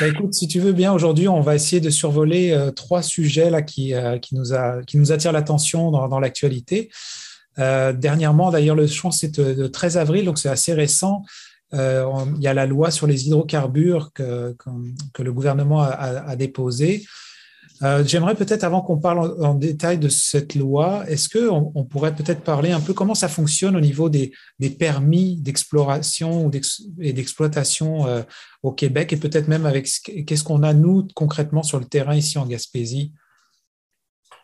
[0.00, 3.50] Bah, écoute, si tu veux bien, aujourd'hui, on va essayer de survoler euh, trois sujets
[3.50, 4.80] là, qui, qui, nous, a,
[5.10, 6.90] attirent l'attention dans, l'actualité.
[7.56, 11.24] dernièrement, d'ailleurs, le choix, c'est de, 13 avril, donc c'est assez récent.
[11.72, 14.54] il y a la loi sur les hydrocarbures que,
[15.18, 17.04] le gouvernement a déposée.
[17.82, 22.14] Euh, j'aimerais peut-être, avant qu'on parle en, détail de cette loi, est-ce qu'on on pourrait
[22.14, 24.32] peut-être parler un peu comment ça fonctionne au niveau des,
[24.78, 26.50] permis d'exploration
[27.00, 28.22] et d'exploitation euh,
[28.62, 32.38] au Québec et peut-être même avec qu'est-ce qu'on a, nous, concrètement sur le terrain ici
[32.38, 33.12] en Gaspésie?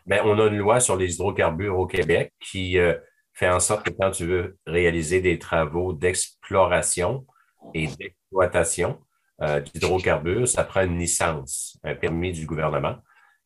[0.05, 2.93] Bien, on a une loi sur les hydrocarbures au Québec qui euh,
[3.33, 7.25] fait en sorte que quand tu veux réaliser des travaux d'exploration
[7.73, 8.99] et d'exploitation
[9.73, 12.95] d'hydrocarbures, ça prend une licence, un permis du gouvernement.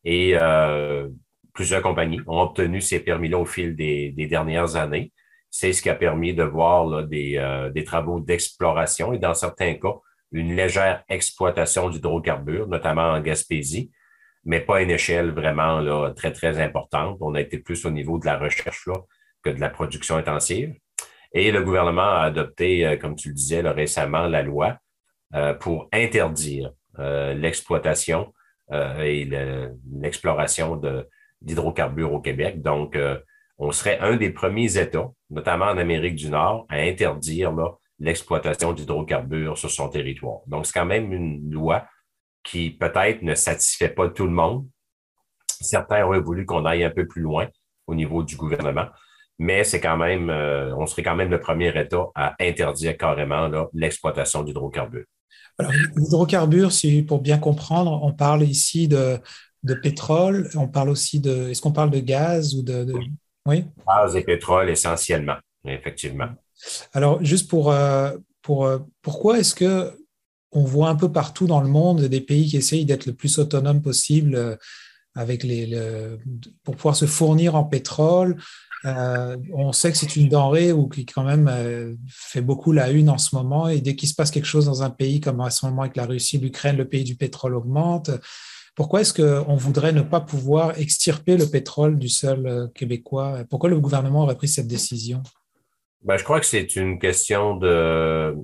[0.04, 1.08] Et euh,
[1.52, 5.12] plusieurs compagnies ont obtenu ces permis-là au fil des, dernières années.
[5.50, 9.74] C'est ce qui a permis de voir des, euh, des, travaux d'exploration et dans certains
[9.74, 9.94] cas,
[10.32, 13.90] une légère exploitation d'hydrocarbures, notamment en Gaspésie,
[14.44, 17.18] mais pas à une échelle vraiment là, très, très importante.
[17.20, 18.94] On a été plus au niveau de la recherche là,
[19.42, 20.74] que de la production intensive.
[21.32, 24.78] Et le gouvernement a adopté, euh, comme tu le disais récemment, la loi
[25.60, 28.34] pour interdire l'exploitation
[28.72, 29.28] et
[29.92, 30.80] l'exploration
[31.42, 32.62] d'hydrocarbures au Québec.
[32.62, 33.18] Donc, euh,
[33.58, 37.52] on serait un des premiers États, notamment en Amérique du Nord, à interdire
[37.98, 40.40] l'exploitation d'hydrocarbures sur son territoire.
[40.46, 41.86] Donc, c'est quand même une loi
[42.42, 44.66] qui peut-être ne satisfait pas tout le monde.
[45.60, 47.48] Certains auraient voulu qu'on aille un peu plus loin
[47.86, 48.86] au niveau du gouvernement,
[49.38, 53.50] mais c'est quand même, euh, on serait quand même le premier État à interdire carrément
[53.74, 55.04] l'exploitation d'hydrocarbures.
[55.58, 56.70] Alors, l'hydrocarbure,
[57.06, 59.20] pour bien comprendre, on parle ici de,
[59.82, 61.48] pétrole, on parle aussi de.
[61.48, 62.92] Est-ce qu'on parle de gaz ou de.
[63.46, 63.64] Oui.
[63.86, 66.28] Gaz et pétrole essentiellement, effectivement.
[66.92, 67.70] Alors, juste pour.
[67.70, 69.94] Euh, pour euh, pourquoi est-ce que
[70.50, 73.38] on voit un peu partout dans le monde des pays qui essayent d'être le plus
[73.38, 74.56] autonome possible euh,
[75.14, 75.78] avec les,
[76.64, 78.36] pour pouvoir se fournir en pétrole
[78.84, 82.90] euh, on sait que c'est une denrée ou qui quand même euh, fait beaucoup la
[82.90, 83.68] une en ce moment.
[83.68, 85.96] Et dès qu'il se passe quelque chose dans un pays comme à ce moment avec
[85.96, 88.10] la Russie, l'Ukraine, le pays du pétrole augmente.
[88.74, 93.44] Pourquoi est-ce qu'on voudrait ne pas pouvoir extirper le pétrole du sol euh, québécois?
[93.50, 95.22] Pourquoi le gouvernement aurait pris cette décision?
[96.02, 98.34] Ben, je crois que c'est une question de,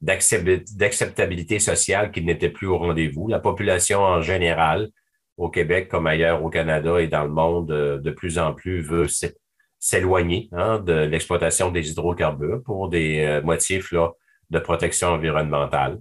[0.00, 3.28] d'acceptabilité sociale qui n'était plus au rendez-vous.
[3.28, 4.88] La population en général
[5.40, 8.82] au Québec comme ailleurs au Canada et dans le monde euh, de plus en plus
[8.82, 9.06] veut
[9.78, 14.10] s'éloigner hein, de l'exploitation des hydrocarbures pour des euh, motifs là,
[14.50, 15.98] de protection environnementale.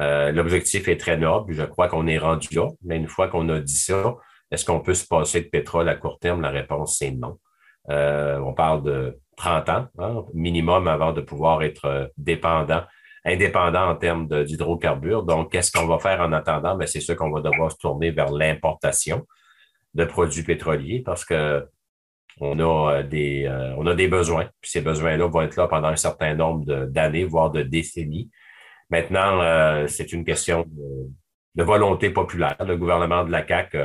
[0.00, 1.52] Euh, l'objectif est très noble.
[1.52, 2.68] Je crois qu'on est rendu là.
[2.84, 4.16] Mais une fois qu'on a dit ça,
[4.50, 6.40] est-ce qu'on peut se passer de pétrole à court terme?
[6.40, 7.38] La réponse, c'est non.
[7.88, 12.82] on parle de 30 ans hein, minimum avant de pouvoir être dépendant
[13.24, 15.24] indépendant en termes d'hydrocarbures.
[15.24, 16.76] Donc, qu'est-ce qu'on va faire en attendant?
[16.76, 19.26] Ben, c'est sûr qu'on va devoir se tourner vers l'importation
[19.94, 21.66] de produits pétroliers parce que
[22.40, 24.48] on a euh, des, euh, on a des besoins.
[24.62, 28.30] Ces besoins-là vont être là pendant un certain nombre d'années, voire de décennies.
[28.88, 30.64] Maintenant, euh, c'est une question
[31.54, 32.56] de, volonté populaire.
[32.64, 33.78] Le gouvernement de la CAQ,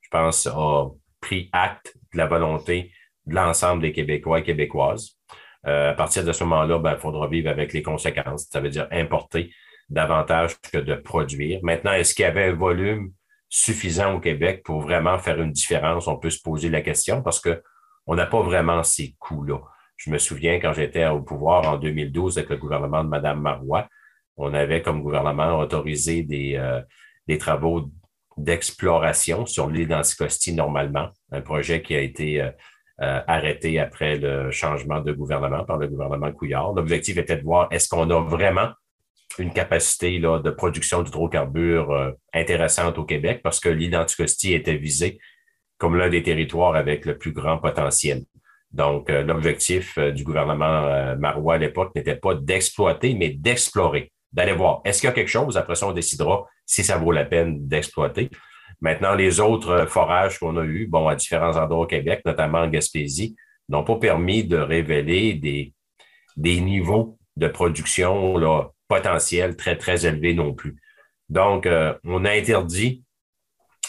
[0.00, 0.88] je pense, a
[1.20, 2.92] pris acte de la volonté
[3.26, 5.16] de l'ensemble des Québécois et Québécoises.
[5.66, 8.46] Euh, à partir de ce moment-là, ben, il faudra vivre avec les conséquences.
[8.50, 9.52] Ça veut dire importer
[9.88, 11.60] davantage que de produire.
[11.62, 13.12] Maintenant, est-ce qu'il y avait un volume
[13.48, 16.06] suffisant au Québec pour vraiment faire une différence?
[16.08, 17.62] On peut se poser la question parce que
[18.06, 19.58] on n'a pas vraiment ces coûts-là.
[19.96, 23.86] Je me souviens quand j'étais au pouvoir en 2012 avec le gouvernement de Mme Marois,
[24.36, 26.80] on avait comme gouvernement autorisé des, euh,
[27.28, 27.90] des travaux
[28.38, 32.50] d'exploration sur l'île d'Anticosti normalement, un projet qui a été euh,
[33.02, 36.74] euh, arrêté après le changement de gouvernement par le gouvernement Couillard.
[36.74, 38.68] L'objectif était de voir est-ce qu'on a vraiment
[39.38, 45.18] une capacité de production d'hydrocarbures euh, intéressante au Québec parce que l'identicosti était visé
[45.78, 48.24] comme l'un des territoires avec le plus grand potentiel.
[48.70, 54.82] Donc, euh, l'objectif du gouvernement Marois à l'époque n'était pas d'exploiter, mais d'explorer, d'aller voir
[54.84, 55.56] est-ce qu'il y a quelque chose.
[55.56, 58.28] Après ça, on décidera si ça vaut la peine d'exploiter.
[58.80, 62.68] Maintenant, les autres forages qu'on a eus, bon, à différents endroits au Québec, notamment en
[62.68, 63.36] Gaspésie,
[63.68, 65.74] n'ont pas permis de révéler des,
[66.36, 70.76] des niveaux de production là, potentiels très, très élevés non plus.
[71.28, 71.68] Donc,
[72.04, 73.04] on a interdit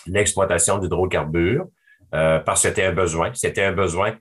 [0.06, 1.65] l'exploitation d'hydrocarbures
[2.12, 3.34] parce que c'était un besoin.
[3.34, 4.15] C'était un besoin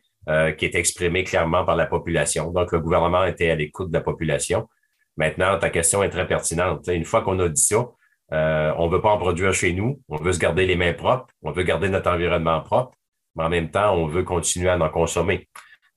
[0.56, 2.50] qui est exprimé clairement par la population.
[2.50, 4.68] Donc, le gouvernement était à l'écoute de la population.
[5.16, 6.88] Maintenant, ta question est très pertinente.
[6.88, 7.88] Une fois qu'on a dit ça,
[8.32, 10.92] euh, on ne veut pas en produire chez nous, on veut se garder les mains
[10.92, 12.96] propres, on veut garder notre environnement propre,
[13.36, 15.48] mais en même temps, on veut continuer à en consommer.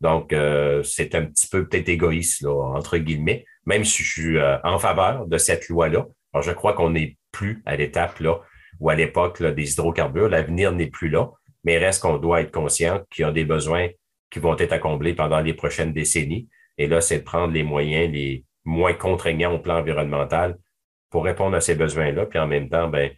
[0.02, 4.38] Donc, euh, c'est un petit peu peut-être égoïste, là, entre guillemets, même si je suis
[4.38, 6.06] euh, en faveur de cette loi-là.
[6.34, 8.40] Alors, je crois qu'on n'est plus à l'étape là
[8.80, 10.30] ou à l'époque des hydrocarbures.
[10.30, 11.30] L'avenir n'est plus là,
[11.64, 13.90] mais reste qu'on doit être conscient qu'il y a des besoins
[14.30, 16.50] qui vont être accomplis pendant les prochaines décennies.
[16.78, 20.58] Et là, c'est de prendre les moyens les moins contraignants au plan environnemental
[21.14, 23.12] pour répondre à ces besoins-là, puis en même temps, ben,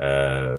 [0.00, 0.56] euh,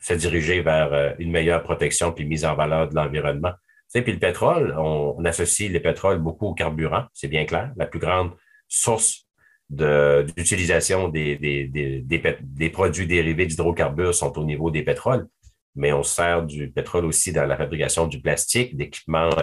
[0.00, 3.52] se diriger vers euh, une meilleure protection puis mise en valeur de l'environnement.
[3.92, 7.70] Tu puis le pétrole, on, associe les pétroles beaucoup au carburant, c'est bien clair.
[7.76, 8.30] La plus grande
[8.66, 9.26] source
[9.68, 12.02] d'utilisation des, des, des,
[12.40, 15.28] des, produits dérivés d'hydrocarbures sont au niveau des pétroles,
[15.74, 19.36] mais on sert du pétrole aussi dans la fabrication du plastique, d'équipements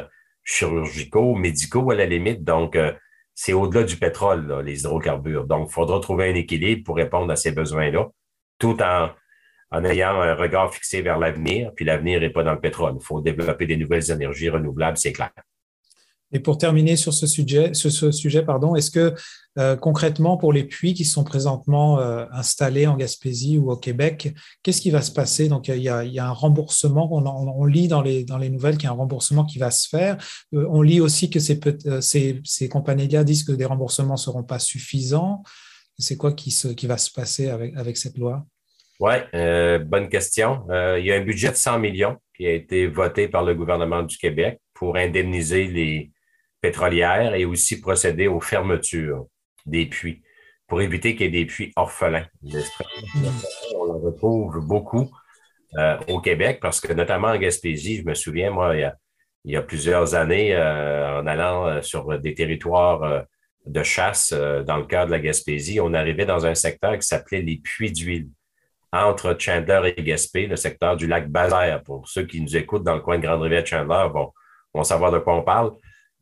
[0.43, 2.43] chirurgicaux, médicaux à la limite.
[2.43, 2.93] Donc, euh,
[3.35, 5.45] c'est au-delà du pétrole, les hydrocarbures.
[5.45, 8.09] Donc, il faudra trouver un équilibre pour répondre à ces besoins-là,
[8.59, 9.09] tout en,
[9.71, 11.71] en ayant un regard fixé vers l'avenir.
[11.75, 12.95] Puis l'avenir n'est pas dans le pétrole.
[12.99, 15.31] Il faut développer des nouvelles énergies renouvelables, c'est clair.
[16.33, 19.13] Et pour terminer sur ce sujet, ce sujet pardon, est-ce que
[19.59, 24.33] euh, concrètement pour les puits qui sont présentement euh, installés en Gaspésie ou au Québec,
[24.63, 25.47] qu'est-ce qui va se passer?
[25.47, 28.87] Donc il y, a, un remboursement, on, lit dans les, dans les nouvelles qu'il y
[28.87, 30.17] a un remboursement qui va se faire.
[30.55, 31.59] Euh, on lit aussi que ces,
[32.01, 32.69] ces, ces
[33.23, 35.43] disent que des remboursements ne seront pas suffisants.
[35.99, 38.43] C'est quoi qui, se, qui va se passer avec, avec cette loi?
[38.99, 39.13] Oui,
[39.85, 40.63] bonne question.
[40.97, 44.01] il y a un budget de 100 millions qui a été voté par le gouvernement
[44.01, 46.12] du Québec pour indemniser les,
[46.63, 49.27] pétrolières et aussi procéder aux fermetures
[49.65, 50.23] des puits
[50.65, 52.25] pour éviter qu'il y ait des puits orphelins.
[53.75, 55.11] On en retrouve beaucoup
[55.77, 59.61] euh, au Québec parce que notamment en Gaspésie, je me souviens, moi, il y a,
[59.61, 63.25] plusieurs années, euh, en allant euh, sur des territoires
[63.65, 67.41] de chasse dans le cœur de la Gaspésie, on arrivait dans un secteur qui s'appelait
[67.41, 68.29] les puits d'huile
[68.93, 71.83] entre Chandler et Gaspé, le secteur du lac Bazaire.
[71.83, 74.31] Pour ceux qui nous écoutent dans le coin de Grande-Rivière-Chandler, vont,
[74.73, 75.73] vont savoir de quoi on parle.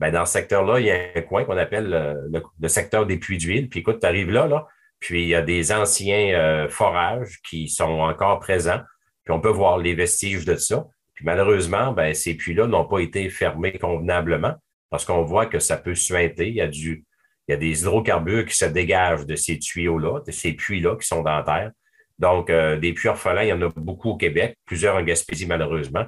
[0.02, 3.18] Ben, dans ce secteur-là, il y a un coin qu'on appelle euh, le, secteur des
[3.18, 3.70] puits d'huile.
[3.70, 4.66] Puis écoute, tu arrives là, là,
[5.00, 8.82] puis il y a des anciens euh, forages qui sont encore présents.
[9.24, 10.88] Puis on peut voir les vestiges de ça.
[11.14, 14.56] Puis malheureusement, ben, ces puits-là n'ont pas été fermés convenablement
[14.90, 16.48] parce qu'on voit que ça peut suinter.
[16.50, 17.06] Il y a du,
[17.48, 21.06] il y a des hydrocarbures qui se dégagent de ces tuyaux-là, de ces puits-là qui
[21.06, 21.72] sont dans la terre.
[22.18, 25.46] Donc, euh, des puits orphelins, il y en a beaucoup au Québec, plusieurs en Gaspésie,
[25.46, 26.06] malheureusement.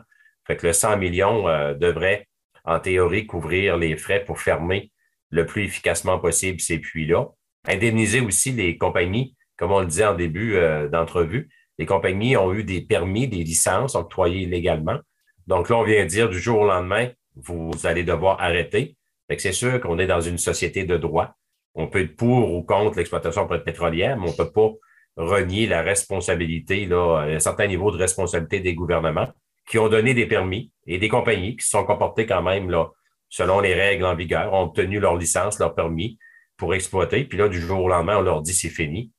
[0.47, 1.43] Fait que le 100 millions
[1.75, 2.27] devrait
[2.63, 4.91] en théorie, couvrir les frais pour fermer
[5.30, 7.28] le plus efficacement possible ces puits-là.
[7.67, 11.49] Indemniser aussi les compagnies, comme on le disait en début euh, d'entrevue,
[11.80, 14.99] les compagnies ont eu des permis, des licences octroyées légalement.
[15.47, 18.95] Donc là, on vient dire du jour au lendemain, vous allez devoir arrêter.
[19.38, 21.36] c'est sûr qu'on est dans une société de droit.
[21.73, 24.69] On peut être pour ou contre l'exploitation pétrolière, mais on ne peut pas
[25.17, 29.30] renier la responsabilité, là, un certain niveau de responsabilité des gouvernements
[29.67, 32.89] qui ont donné des permis et des compagnies qui se sont comportées quand même là,
[33.30, 36.17] selon les règles en vigueur, ont obtenu leur licence, leur permis
[36.58, 37.23] pour exploiter.
[37.26, 39.12] Puis là, du jour au lendemain, on leur dit c'est fini.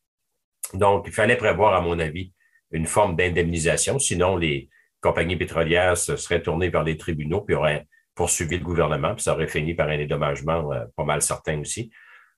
[0.72, 2.32] Donc, il fallait prévoir, à mon avis,
[2.70, 3.98] une forme d'indemnisation.
[3.98, 4.68] Sinon, les
[5.00, 9.34] compagnies pétrolières se seraient tournées vers les tribunaux puis auraient poursuivi le gouvernement, puis ça
[9.34, 11.90] aurait fini par un dédommagement euh, pas mal certain aussi.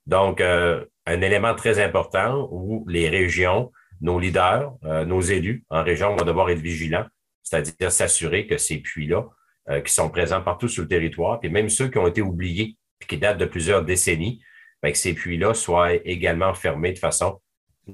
[0.07, 5.83] Donc, euh, un élément très important où les régions, nos leaders, euh, nos élus en
[5.83, 7.07] région vont devoir être vigilants
[7.47, 9.25] c'est-à-dire s'assurer que ces puits-là,
[9.69, 12.77] euh, qui sont présents partout sur le territoire, puis même ceux qui ont été oubliés,
[12.99, 14.43] puis qui datent de plusieurs décennies,
[14.83, 17.41] ben, que ces puits-là soient également fermés de façon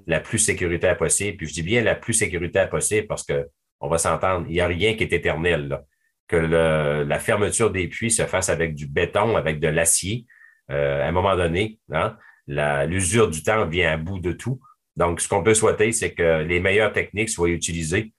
[0.06, 1.36] la plus sécuritaire possible.
[1.36, 3.46] Puis je dis bien la plus sécuritaire possible parce que
[3.80, 5.68] on va s'entendre, il n'y a rien qui est éternel.
[5.68, 5.82] Là.
[6.28, 10.24] Que la fermeture des puits se fasse avec du béton, avec de l'acier,
[10.70, 14.60] euh, à un moment donné, hein, l'usure du temps vient à bout de tout.
[14.96, 18.12] Donc, ce qu'on peut souhaiter, c'est que les meilleures techniques soient utilisées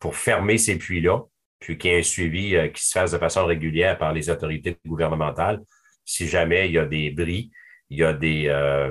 [0.00, 1.20] pour fermer ces puits-là,
[1.60, 4.30] puis qu'il y ait un suivi euh, qui se fasse de façon régulière par les
[4.30, 5.60] autorités gouvernementales.
[6.04, 7.52] Si jamais il y a des bris,
[7.90, 8.90] il y a des, euh,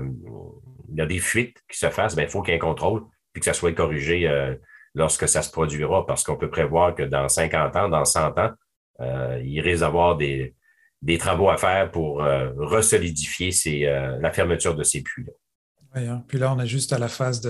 [0.90, 2.66] il y a des fuites qui se fassent, ben, il faut qu'il y ait un
[2.66, 3.04] contrôle,
[3.34, 4.56] puis que ça soit corrigé euh,
[4.94, 8.52] lorsque ça se produira, parce qu'on peut prévoir que dans 50 ans, dans 100 ans,
[9.42, 10.56] il risque d'avoir des,
[11.02, 13.52] des travaux à faire pour resolidifier
[14.20, 15.32] la fermeture de ces puits-là.
[15.96, 16.24] Hein.
[16.28, 17.42] Puis là, on est juste à la phase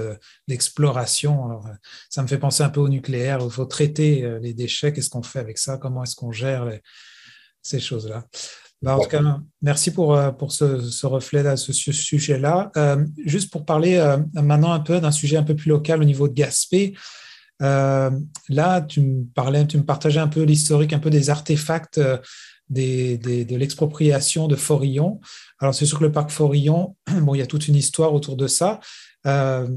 [0.47, 1.51] d'exploration.
[1.51, 1.69] Euh,
[2.09, 3.39] ça me fait penser un peu au nucléaire.
[3.41, 4.93] Il faut traiter euh, les déchets.
[4.93, 5.77] Qu'est-ce qu'on fait avec ça?
[5.77, 6.69] Comment est-ce qu'on gère
[7.61, 8.25] ces choses-là?
[8.81, 12.71] Ben, en tout cas, merci pour, pour ce, reflet ce, sujet-là.
[13.25, 13.99] juste pour parler
[14.33, 16.95] maintenant un peu d'un sujet un peu plus local au niveau de Gaspé.
[17.59, 21.99] là, tu me parlais, tu me partageais un peu l'historique, un peu des artefacts
[22.69, 25.19] de l'expropriation de Forillon.
[25.59, 28.35] Alors, c'est sûr que le parc Forillon, bon, il y a toute une histoire autour
[28.35, 28.79] de ça.
[29.25, 29.67] Euh,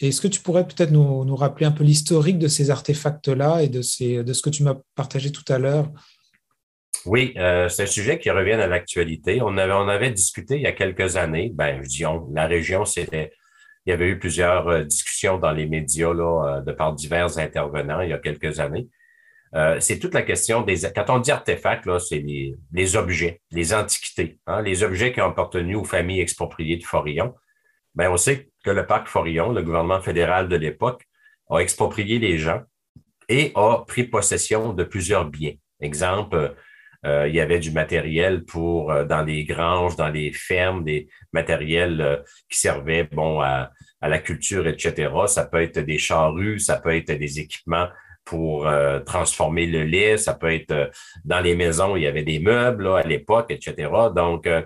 [0.00, 3.82] est-ce que tu pourrais peut-être nous, rappeler un peu l'historique de ces artefacts-là et de,
[3.82, 5.90] ce que tu m'as partagé tout à l'heure?
[7.04, 9.40] Oui, euh, c'est un sujet qui revient à l'actualité.
[9.40, 13.32] On avait, avait discuté il y a quelques années, ben, je la région, c'était,
[13.86, 18.00] il y avait eu plusieurs euh, discussions dans les médias là, de par divers intervenants
[18.00, 18.88] il y a quelques années.
[19.56, 20.76] Euh, c'est toute la question des.
[20.94, 25.30] Quand on dit artefacts, là, c'est les, objets, les antiquités, hein, les objets qui ont
[25.30, 27.34] appartenu aux familles expropriées de Forillon.
[27.94, 31.04] Ben, on sait que le parc Forillon, le gouvernement fédéral de l'époque,
[31.48, 32.60] a exproprié les gens
[33.30, 35.54] et a pris possession de plusieurs biens.
[35.80, 36.54] Exemple,
[37.06, 41.08] euh, il y avait du matériel pour euh, dans les granges, dans les fermes, des
[41.32, 43.70] matériels qui servaient bon à,
[44.02, 45.10] à, la culture, etc.
[45.28, 47.88] Ça peut être des charrues, ça peut être des équipements
[48.26, 50.18] pour euh, transformer le lait.
[50.18, 50.88] Ça peut être euh,
[51.24, 53.88] dans les maisons, il y avait des meubles à l'époque, etc.
[54.14, 54.62] Donc, euh,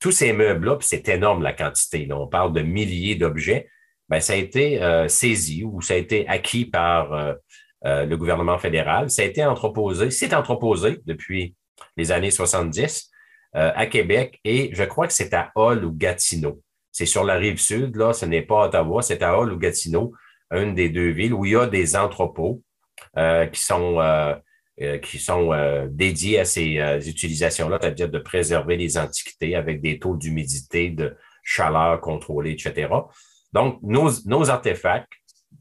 [0.00, 2.08] tous ces meubles-là, c'est énorme la quantité.
[2.10, 3.68] on parle de milliers d'objets.
[4.08, 4.78] Ben, ça a été
[5.08, 7.34] saisi ou ça a été acquis par
[7.82, 9.10] le gouvernement fédéral.
[9.10, 11.56] Ça a été entreposé, c'est entreposé depuis
[11.96, 13.10] les années 70
[13.54, 16.62] à Québec et je crois que c'est à Hull ou Gatineau.
[16.92, 20.12] C'est sur la rive sud, là, ce n'est pas Ottawa, c'est à Hull ou Gatineau,
[20.52, 22.65] une des deux villes où il y a des entrepôts euh,
[23.16, 24.34] qui sont, euh,
[24.80, 25.52] euh, qui sont
[25.90, 32.00] dédiés à ces utilisations-là, c'est-à-dire de préserver les antiquités avec des taux d'humidité, de chaleur
[32.00, 32.88] contrôlés, etc.
[33.52, 35.12] Donc, nos, nos artefacts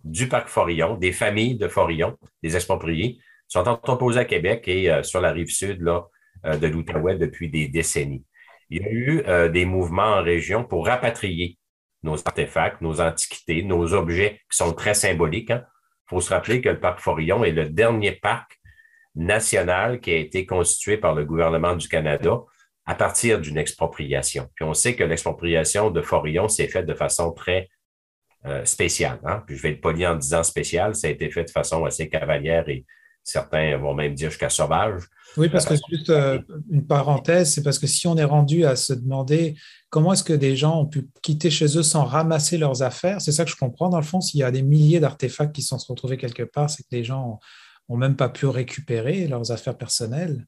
[0.04, 5.22] du parc Forillon, des familles de Forillon, des expropriés, sont entreposés à Québec et sur
[5.22, 6.06] la rive sud là,
[6.44, 8.26] de l'Outaouais depuis des décennies.
[8.70, 11.58] Il y a eu des mouvements en région pour rapatrier
[12.06, 15.52] nos artefacts, nos antiquités, nos objets qui sont très symboliques.
[15.52, 15.66] Hein.
[16.06, 18.60] Il faut se rappeler que le parc Forillon est le dernier parc
[19.16, 22.42] national qui a été constitué par le gouvernement du Canada
[22.86, 24.50] à partir d'une expropriation.
[24.56, 27.70] Puis on sait que l'expropriation de Forillon s'est faite de façon très
[28.46, 29.20] euh, spéciale.
[29.24, 29.44] Hein.
[29.48, 32.10] Puis je vais être poli en disant spécial, ça a été fait de façon assez
[32.10, 32.86] cavalière et
[33.26, 35.02] certains vont même dire jusqu'à sauvage.
[35.36, 36.40] Oui, parce que juste euh,
[36.72, 39.56] une parenthèse, c'est parce que si on est rendu à se demander
[39.90, 43.34] comment est-ce que des gens ont pu quitter chez eux sans ramasser leurs affaires, c'est
[43.34, 44.22] ça que je comprends dans le fond.
[44.22, 47.40] S'il y a des milliers d'artefacts qui sont retrouvés quelque part, c'est que les gens
[47.90, 50.46] n'ont même pas pu récupérer leurs affaires personnelles.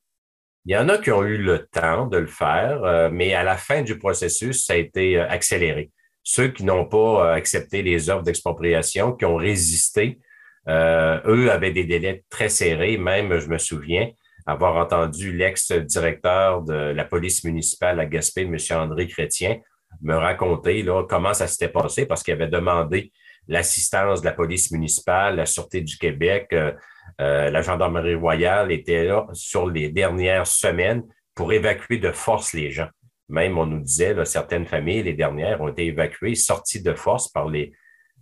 [0.65, 3.43] Il y en a qui ont eu le temps de le faire, euh, mais à
[3.43, 5.91] la fin du processus, ça a été euh, accéléré.
[6.23, 10.19] Ceux qui n'ont pas accepté les offres d'expropriation, qui ont résisté,
[10.67, 12.97] eux avaient des délais très serrés.
[12.97, 14.09] Même, je me souviens,
[14.47, 18.57] avoir entendu l'ex-directeur de la police municipale à Gaspé, M.
[18.71, 19.59] André Chrétien,
[20.01, 23.11] me raconter là, comment ça s'était passé parce qu'il avait demandé
[23.47, 26.71] l'assistance de la police municipale, la Sûreté du Québec, euh,
[27.21, 31.03] euh, la Gendarmerie royale était là sur les dernières semaines
[31.33, 32.89] pour évacuer de force les gens.
[33.29, 37.29] Même, on nous disait, là, certaines familles, les dernières, ont été évacuées, sorties de force
[37.29, 37.49] par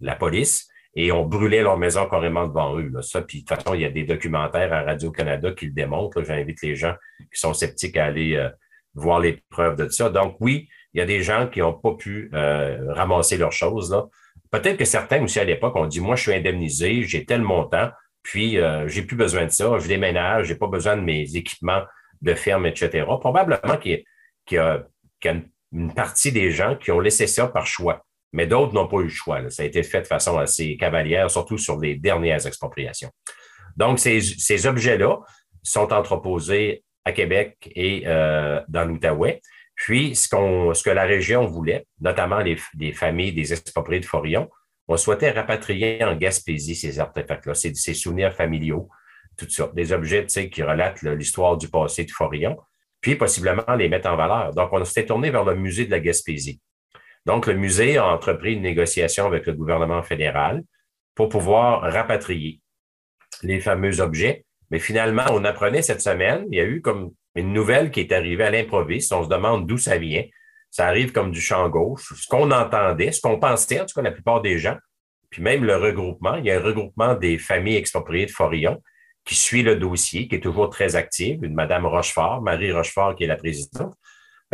[0.02, 2.90] la police et on brûlait leur maison carrément devant eux.
[2.94, 3.02] Là.
[3.02, 6.24] Ça, puis de toute façon, il y a des documentaires à Radio-Canada qui le démontrent.
[6.24, 8.50] J'invite les gens qui sont sceptiques à aller euh,
[8.94, 10.10] voir les preuves de ça.
[10.10, 13.92] Donc oui, il y a des gens qui n'ont pas pu euh, ramasser leurs choses.
[13.92, 14.06] Là.
[14.52, 17.90] Peut-être que certains aussi à l'époque ont dit, moi, je suis indemnisé, j'ai tel montant,
[18.24, 21.84] puis euh, j'ai plus besoin de ça, je déménage, j'ai pas besoin de mes équipements
[22.22, 23.06] de ferme, etc.
[23.20, 24.04] Probablement qu'il
[24.52, 24.86] y, a,
[25.74, 28.05] une partie des gens qui ont laissé ça par choix
[28.36, 29.50] mais d'autres n'ont pas eu le choix.
[29.50, 33.10] Ça a été fait de façon assez cavalière, surtout sur les dernières expropriations.
[33.78, 35.20] Donc, ces, objets-là
[35.64, 39.42] sont entreposés à Québec et euh, dans l'Outaouais.
[39.76, 40.28] Puis, ce,
[40.84, 44.50] que la région voulait, notamment les, familles des expropriés de Forillon,
[44.90, 48.90] on souhaitait rapatrier en Gaspésie ces artefacts-là, ces, souvenirs familiaux,
[49.38, 52.58] tout ça, des objets qui relatent l'histoire du passé de Forillon,
[53.00, 54.54] puis possiblement les mettre en valeur.
[54.54, 56.60] Donc, on s'était tourné vers le musée de la Gaspésie.
[57.26, 60.64] Donc, le musée a entrepris une négociation avec le gouvernement fédéral
[61.16, 62.62] pour pouvoir rapatrier
[63.42, 64.46] les fameux objets.
[64.72, 68.12] Mais finalement, on apprenait cette semaine, il y a eu comme une nouvelle qui est
[68.12, 69.12] arrivée à l'improviste.
[69.14, 70.24] On se demande d'où ça vient.
[70.72, 72.14] Ça arrive comme du champ gauche.
[72.16, 74.78] Ce qu'on entendait, ce qu'on pensait, en tout cas la plupart des gens,
[75.30, 78.82] puis même le regroupement, il y a un regroupement des familles expropriées de Forillon
[79.26, 83.24] qui suit le dossier, qui est toujours très active, une Madame Rochefort, Marie Rochefort, qui
[83.24, 83.94] est la présidente.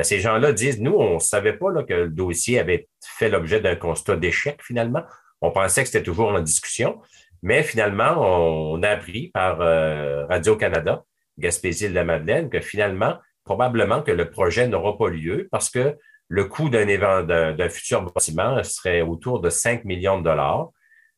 [0.02, 3.62] Ben, ces gens-là disent, nous, on ne savait pas que le dossier avait fait l'objet
[3.62, 5.04] d'un constat d'échec finalement.
[5.42, 7.00] On pensait que c'était toujours en discussion,
[7.44, 11.04] mais finalement, on, a appris par euh, Radio-Canada,
[11.38, 15.96] Gaspésie de la Madeleine, que finalement, probablement que le projet n'aura pas lieu parce que
[16.30, 20.72] le coût d'un futur bâtiment serait autour de 5 millions de dollars.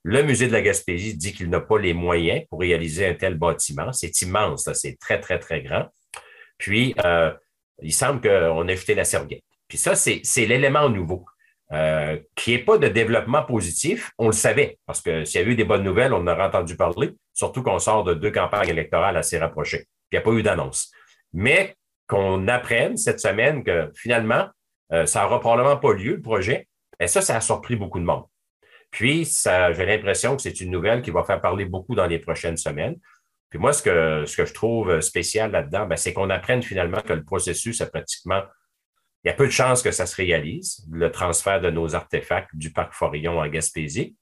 [0.04, 3.36] Le musée de la Gaspésie dit qu'il n'a pas les moyens pour réaliser un tel
[3.36, 3.94] bâtiment.
[3.94, 5.86] C'est immense, c'est très, très, très grand.
[6.58, 7.32] Puis, euh,
[7.84, 9.44] il semble qu'on ait jeté la serviette.
[9.68, 11.26] Puis ça, c'est l'élément nouveau.
[11.72, 15.48] Euh, qui n'est pas de développement positif, on le savait, parce que s'il y a
[15.48, 18.70] eu des bonnes nouvelles, on en aurait entendu parler, surtout qu'on sort de deux campagnes
[18.70, 19.88] électorales assez rapprochées.
[20.12, 20.92] Il n'y a pas eu d'annonce.
[21.32, 21.76] Mais
[22.06, 24.50] qu'on apprenne cette semaine que finalement,
[24.92, 26.68] euh, ça n'aura probablement pas lieu, le projet,
[27.00, 28.26] et ça, ça a surpris beaucoup de monde.
[28.92, 32.58] Puis, j'ai l'impression que c'est une nouvelle qui va faire parler beaucoup dans les prochaines
[32.58, 32.98] semaines.
[33.54, 37.02] Puis moi, ce que, ce que je trouve spécial là-dedans, ben, c'est qu'on apprenne finalement
[37.02, 38.42] que le processus est pratiquement
[39.24, 42.50] il y a peu de chances que ça se réalise, le transfert de nos artefacts
[42.56, 44.16] du parc Forillon en Gaspésie,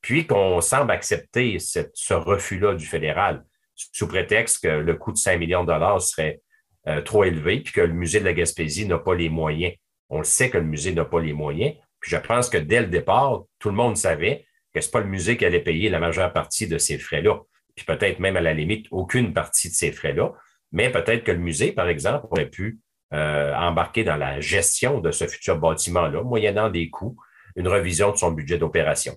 [0.00, 5.36] puis qu'on semble accepter ce refus-là du fédéral sous prétexte que le coût de 5
[5.36, 6.40] millions de dollars serait
[6.88, 9.74] euh, trop élevé, puis que le musée de la Gaspésie n'a pas les moyens.
[10.08, 12.80] On le sait que le musée n'a pas les moyens, puis je pense que dès
[12.80, 15.90] le départ, tout le monde savait que ce n'est pas le musée qui allait payer
[15.90, 17.40] la majeure partie de ces frais-là,
[17.80, 20.32] puis peut-être même à la limite aucune partie de ces frais-là,
[20.70, 22.78] mais peut-être que le musée, par exemple, aurait pu
[23.14, 27.16] euh, embarquer dans la gestion de ce futur bâtiment-là, moyennant des coûts,
[27.56, 29.16] une revision de son budget d'opération.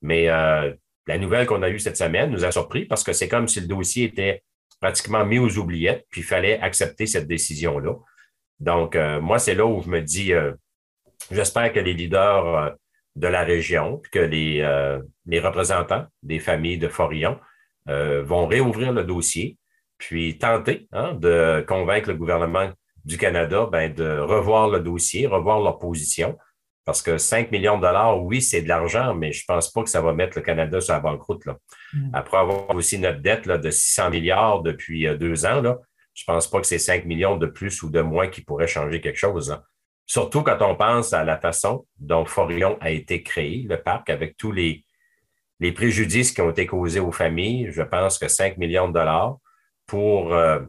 [0.00, 0.72] Mais euh,
[1.06, 3.60] la nouvelle qu'on a eue cette semaine nous a surpris parce que c'est comme si
[3.60, 4.42] le dossier était
[4.80, 7.94] pratiquement mis aux oubliettes, puis il fallait accepter cette décision-là.
[8.58, 10.32] Donc, euh, moi, c'est là où je me dis,
[11.30, 12.74] j'espère que les leaders
[13.14, 14.68] de la région, que les,
[15.26, 17.38] les représentants des familles de Forillon
[17.86, 19.56] vont réouvrir le dossier,
[19.98, 22.70] puis tenter hein, de convaincre le gouvernement
[23.04, 26.38] du Canada ben, de revoir le dossier, revoir leur position.
[26.84, 29.84] Parce que 5 millions de dollars, oui, c'est de l'argent, mais je ne pense pas
[29.84, 31.46] que ça va mettre le Canada sur la banqueroute.
[31.46, 31.56] Là.
[31.94, 32.10] Mm.
[32.12, 35.78] Après avoir aussi notre dette là, de 600 milliards depuis euh, deux ans, là,
[36.14, 38.66] je ne pense pas que c'est 5 millions de plus ou de moins qui pourraient
[38.66, 39.56] changer quelque chose.
[40.06, 44.36] Surtout quand on pense à la façon dont Forion a été créé, le parc, avec
[44.36, 44.84] tous les,
[45.62, 47.68] les préjudices qui ont été causés aux familles.
[47.70, 49.38] Je pense que 5 millions de dollars
[49.86, 50.60] pour euh,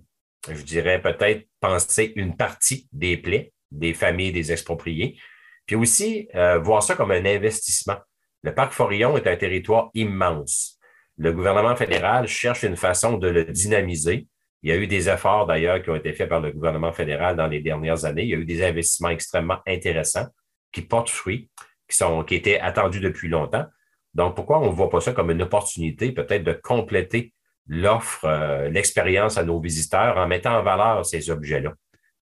[0.48, 5.18] je dirais peut-être penser une partie des plaies des familles des expropriés,
[5.66, 7.98] puis aussi euh, voir ça comme un investissement.
[8.44, 10.78] Le parc Forillon est un territoire immense.
[11.18, 14.28] Le gouvernement fédéral cherche une façon de le dynamiser.
[14.62, 17.36] Il y a eu des efforts d'ailleurs qui ont été faits par le gouvernement fédéral
[17.36, 18.24] dans les dernières années.
[18.24, 20.28] Il y a eu des investissements extrêmement intéressants
[20.72, 21.50] qui portent fruit,
[21.90, 23.66] qui, sont, qui étaient attendus depuis longtemps.
[24.14, 27.34] Donc, pourquoi on ne voit pas ça comme une opportunité peut-être de compléter
[27.68, 31.74] l'offre, euh, l'expérience à nos visiteurs en mettant en valeur ces objets-là?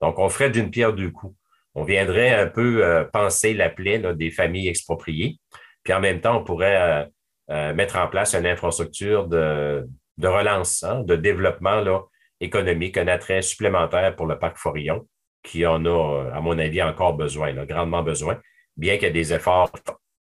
[0.02, 1.36] Donc, on ferait d'une pierre deux coups.
[1.76, 5.38] On viendrait un peu euh, penser la plaie des familles expropriées,
[5.84, 7.10] puis en même temps, on pourrait
[7.50, 9.88] euh, mettre en place une infrastructure de,
[10.22, 12.02] relance, hein, de développement là,
[12.40, 15.08] économique, un attrait supplémentaire pour le parc Forillon,
[15.44, 18.40] qui en a, à mon avis, encore besoin, grandement besoin,
[18.78, 19.72] bien qu'il y ait des efforts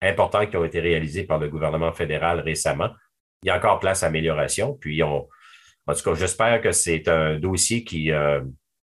[0.01, 2.89] importants qui ont été réalisés par le gouvernement fédéral récemment
[3.45, 4.73] il y a encore place à amélioration.
[4.73, 5.27] Puis, on,
[5.87, 8.41] en tout cas, j'espère que c'est un dossier qui euh,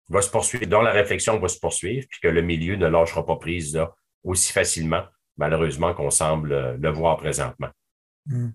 [0.08, 3.24] va se poursuivre, dont la réflexion va se poursuivre, puis que le milieu ne lâchera
[3.24, 5.02] pas prise là, aussi facilement,
[5.38, 7.68] malheureusement, qu'on semble euh, le voir présentement.
[8.26, 8.50] Hmm.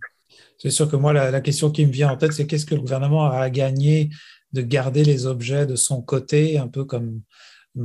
[0.60, 2.82] C'est sûr que moi, la, question qui me vient en tête, c'est qu'est-ce que le
[2.82, 4.10] gouvernement a gagné
[4.54, 7.22] de garder les objets de son côté, un peu comme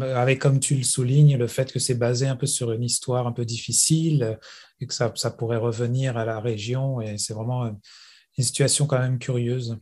[0.00, 3.26] avec, comme tu le soulignes, le fait que c'est basé un peu sur une histoire
[3.26, 4.38] un peu difficile
[4.80, 7.00] et que ça, pourrait revenir à la région.
[7.00, 7.66] Et c'est vraiment
[8.38, 9.78] une situation quand même curieuse.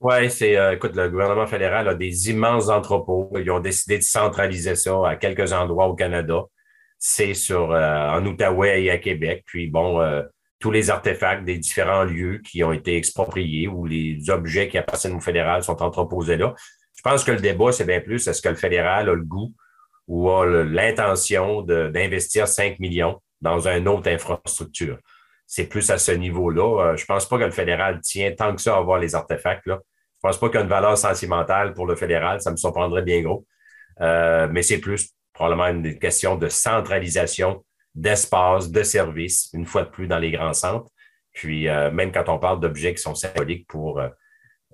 [0.00, 3.30] Oui, c'est, euh, écoute, le gouvernement fédéral a des immenses entrepôts.
[3.36, 6.42] Ils ont décidé de centraliser ça à quelques endroits au Canada.
[6.98, 9.44] C'est sur euh, en Outaouais et à Québec.
[9.46, 10.22] Puis bon, euh,
[10.58, 15.14] tous les artefacts des différents lieux qui ont été expropriés ou les objets qui appartiennent
[15.14, 16.54] au fédéral sont entreposés là.
[17.04, 19.52] Je pense que le débat, c'est bien plus est-ce que le fédéral a le goût
[20.06, 24.98] ou a l'intention d'investir 5 millions dans une autre infrastructure
[25.46, 26.82] c'est plus à ce niveau-là.
[26.82, 29.14] Euh, je ne pense pas que le fédéral tient tant que ça à avoir les
[29.14, 29.66] artefacts.
[29.66, 29.78] Là.
[29.84, 32.40] Je ne pense pas qu'il y a une valeur sentimentale pour le fédéral.
[32.40, 33.46] Ça me surprendrait bien gros.
[34.00, 39.90] Euh, mais c'est plus probablement une question de centralisation d'espace, de services, une fois de
[39.90, 40.90] plus dans les grands centres.
[41.32, 44.00] Puis euh, même quand on parle d'objets qui sont symboliques pour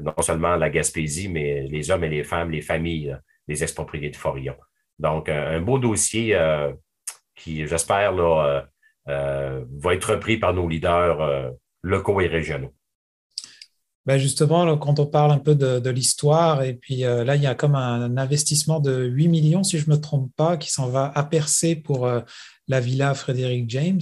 [0.03, 3.17] non seulement la Gaspésie, mais les hommes et les femmes, les familles,
[3.49, 4.57] les expropriés de Forillon.
[4.99, 6.39] Donc, un beau dossier
[7.35, 8.67] qui, j'espère, là,
[9.09, 11.51] euh, va être repris par nos leaders euh,
[11.83, 12.75] locaux et régionaux.
[14.07, 17.47] Ben justement, quand on parle un peu de, l'histoire, et puis euh, là, il y
[17.47, 20.89] a comme un, investissement de 8 millions, si je ne me trompe pas, qui s'en
[20.89, 22.11] va à percer pour
[22.69, 24.01] la villa Frédéric James.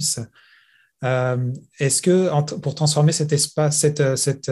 [1.01, 4.51] Est-ce que pour transformer cet espace, cette, cette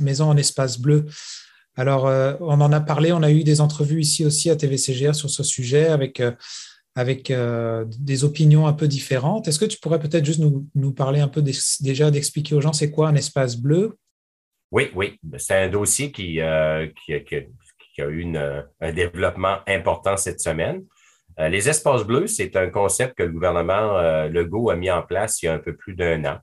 [0.00, 1.06] maison en espace bleu,
[1.76, 5.14] Alors, euh, on en a parlé, on a eu des entrevues ici aussi à TVCGR
[5.14, 6.32] sur ce sujet avec, euh,
[6.94, 9.46] avec euh, des opinions un peu différentes.
[9.46, 12.90] Est-ce que tu pourrais peut-être juste nous, parler un peu déjà d'expliquer aux gens c'est
[12.90, 13.98] quoi un espace bleu?
[14.72, 15.20] Oui, oui.
[15.36, 16.38] C'est un dossier qui,
[17.04, 20.82] qui, a eu un développement important cette semaine.
[21.38, 25.46] Les espaces bleus, c'est un concept que le gouvernement Legault a mis en place il
[25.46, 26.38] y a un peu plus d'un an.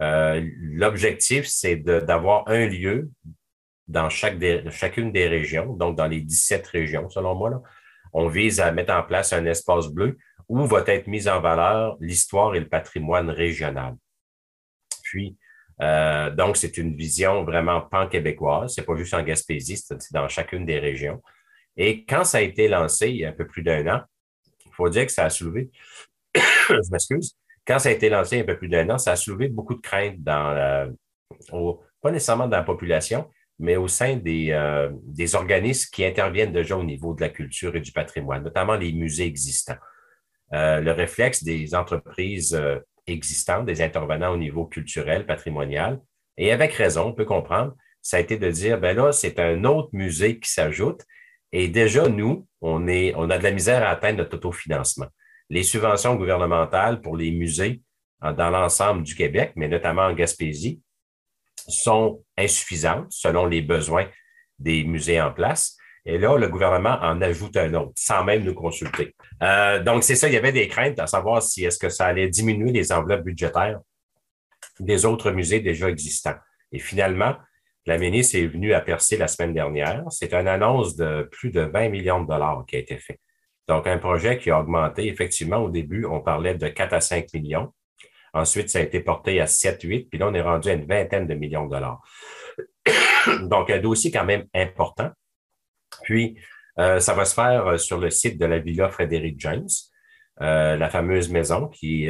[0.00, 3.10] L'objectif, c'est d'avoir un lieu
[3.86, 7.62] dans chacune des régions, donc dans les 17 régions, selon moi.
[8.12, 10.16] On vise à mettre en place un espace bleu
[10.48, 13.94] où va être mise en valeur l'histoire et le patrimoine régional.
[15.02, 15.36] Puis,
[15.80, 18.74] euh, donc, c'est une vision vraiment pan-québécoise.
[18.74, 21.20] C'est pas juste en Gaspésie, c'est dans chacune des régions.
[21.76, 24.00] Et quand ça a été lancé il y a un peu plus d'un an,
[24.74, 25.70] faut dire que ça a soulevé,
[26.34, 28.98] je m'excuse, quand ça a été lancé il y a un peu plus d'un an,
[28.98, 30.92] ça a soulevé beaucoup de craintes dans
[32.02, 36.76] pas nécessairement dans la population, mais au sein des, euh, des, organismes qui interviennent déjà
[36.76, 39.78] au niveau de la culture et du patrimoine, notamment les musées existants.
[40.52, 46.00] Euh, le réflexe des entreprises euh, existantes, des intervenants au niveau culturel, patrimonial,
[46.36, 49.64] et avec raison, on peut comprendre, ça a été de dire, ben là, c'est un
[49.64, 51.02] autre musée qui s'ajoute,
[51.56, 55.06] et déjà, nous, on, est, on a de la misère à atteindre notre autofinancement.
[55.50, 57.80] Les subventions gouvernementales pour les musées
[58.20, 60.82] dans l'ensemble du Québec, mais notamment en Gaspésie,
[61.68, 64.08] sont insuffisantes selon les besoins
[64.58, 65.76] des musées en place.
[66.04, 69.14] Et là, le gouvernement en ajoute un autre, sans même nous consulter.
[69.40, 72.06] Euh, donc, c'est ça, il y avait des craintes à savoir si est-ce que ça
[72.06, 73.78] allait diminuer les enveloppes budgétaires
[74.80, 76.34] des autres musées déjà existants.
[76.72, 77.36] Et finalement,
[77.86, 80.04] la ministre est venue à percer la semaine dernière.
[80.10, 83.20] C'est une annonce de plus de 20 millions de dollars qui a été fait.
[83.68, 85.06] Donc, un projet qui a augmenté.
[85.06, 87.72] Effectivement, au début, on parlait de 4 à 5 millions.
[88.32, 91.26] Ensuite, ça a été porté à 7-8, puis là, on est rendu à une vingtaine
[91.26, 92.02] de millions de dollars.
[93.42, 95.10] Donc, un dossier quand même important.
[96.02, 96.38] Puis,
[96.78, 99.68] euh, ça va se faire euh, sur le site de la Villa Frédéric James,
[100.40, 102.08] euh, la fameuse maison qui,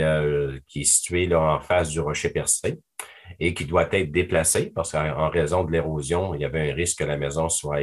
[0.66, 2.79] qui est située là en face du Rocher Percé
[3.41, 6.99] et qui doit être déplacée parce qu'en raison de l'érosion, il y avait un risque
[6.99, 7.81] que la maison soit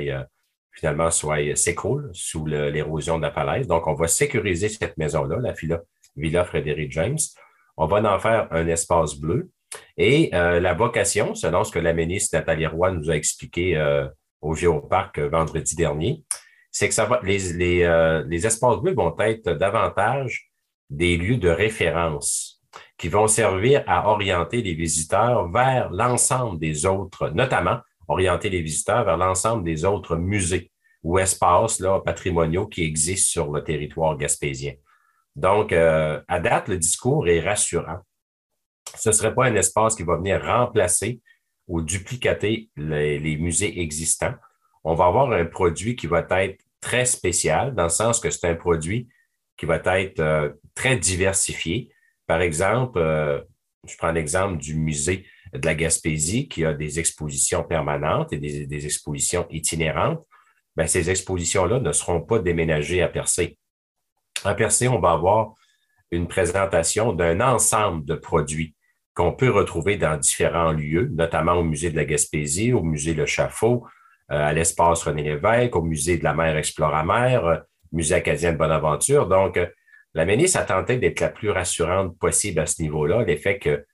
[0.74, 3.68] finalement soit s'écroule sous l'érosion de la falaise.
[3.68, 5.82] Donc, on va sécuriser cette maison-là, la Villa,
[6.16, 7.18] Villa Frédéric James
[7.78, 9.50] on va en faire un espace bleu.
[9.98, 14.08] Et euh, la vocation, selon ce que la ministre Nathalie Roy nous a expliqué euh,
[14.42, 16.24] au Géoparc euh, vendredi dernier,
[16.72, 20.52] c'est que ça va, les, les, espaces bleus vont être davantage
[20.90, 22.61] des lieux de référence
[23.02, 29.04] qui vont servir à orienter les visiteurs vers l'ensemble des autres, notamment orienter les visiteurs
[29.04, 30.72] vers l'ensemble des autres musées
[31.02, 34.74] ou espaces là, patrimoniaux qui existent sur le territoire gaspésien.
[35.36, 38.02] Donc, euh, à date, le discours est rassurant.
[38.96, 41.22] Ce ne serait pas un espace qui va venir remplacer
[41.68, 44.36] ou duplicater les, musées existants.
[44.84, 48.48] On va avoir un produit qui va être très spécial, dans le sens que c'est
[48.48, 49.08] un produit
[49.58, 51.92] qui va être euh, très diversifié.
[52.28, 53.42] Par exemple, euh,
[53.88, 58.86] je prends l'exemple du musée de la Gaspésie qui a des expositions permanentes et des,
[58.86, 60.26] expositions itinérantes.
[60.76, 63.58] Bien, ces expositions-là ne seront pas déménagées à Percé.
[64.46, 65.56] En Percé, on va avoir
[66.12, 68.76] une présentation d'un ensemble de produits
[69.14, 73.26] qu'on peut retrouver dans différents lieux, notamment au musée de la Gaspésie, au musée Le
[73.26, 73.86] Chafaud,
[74.32, 77.58] euh, à l'espace René Lévesque, au musée de la mer Exploramer, euh,
[77.92, 79.28] musée acadien de Bonaventure.
[79.28, 79.60] Donc,
[80.14, 83.86] la ministre a tenté d'être la plus rassurante possible à ce niveau-là, l'effet que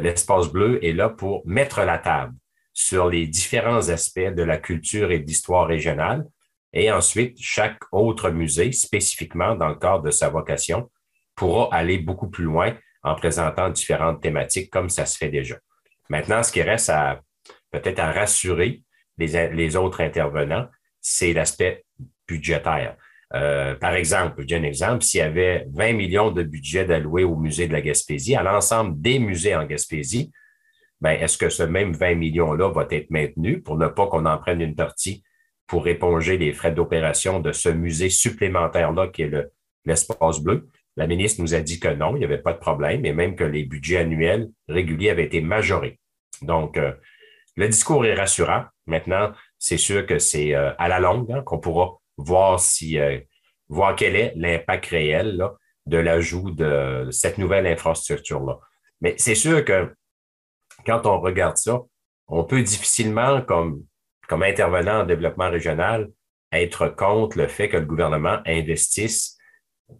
[0.00, 2.34] l'espace bleu est là pour mettre la table
[2.72, 6.24] sur les différents aspects de la culture et de l'histoire régionale,
[6.72, 10.90] et ensuite, chaque autre musée, spécifiquement dans le cadre de sa vocation,
[11.34, 15.56] pourra aller beaucoup plus loin en présentant différentes thématiques comme ça se fait déjà.
[16.08, 17.20] Maintenant, ce qui reste à
[17.70, 18.82] peut-être à rassurer
[19.16, 20.68] les autres intervenants,
[21.00, 21.84] c'est l'aspect
[22.28, 22.96] budgétaire.
[23.34, 27.24] Euh, par exemple, je dis un exemple, s'il y avait 20 millions de budget d'allouer
[27.24, 30.30] au musée de la Gaspésie, à l'ensemble des musées en Gaspésie,
[31.00, 34.38] ben, est-ce que ce même 20 millions-là va être maintenu pour ne pas qu'on en
[34.38, 35.22] prenne une partie
[35.66, 39.50] pour éponger les frais d'opération de ce musée supplémentaire-là qui est
[39.84, 40.68] l'espace bleu?
[40.96, 43.36] La ministre nous a dit que non, il n'y avait pas de problème et même
[43.36, 46.00] que les budgets annuels réguliers avaient été majorés.
[46.42, 46.92] Donc, euh,
[47.56, 48.64] le discours est rassurant.
[48.86, 53.18] Maintenant, c'est sûr que c'est euh, à la longue hein, qu'on pourra voir si euh,
[53.68, 55.42] voir quel est l'impact réel
[55.86, 58.58] de l'ajout de cette nouvelle infrastructure-là.
[59.00, 59.94] Mais c'est sûr que
[60.84, 61.80] quand on regarde ça,
[62.26, 63.82] on peut difficilement, comme
[64.28, 66.10] comme intervenant en développement régional,
[66.52, 69.38] être contre le fait que le gouvernement investisse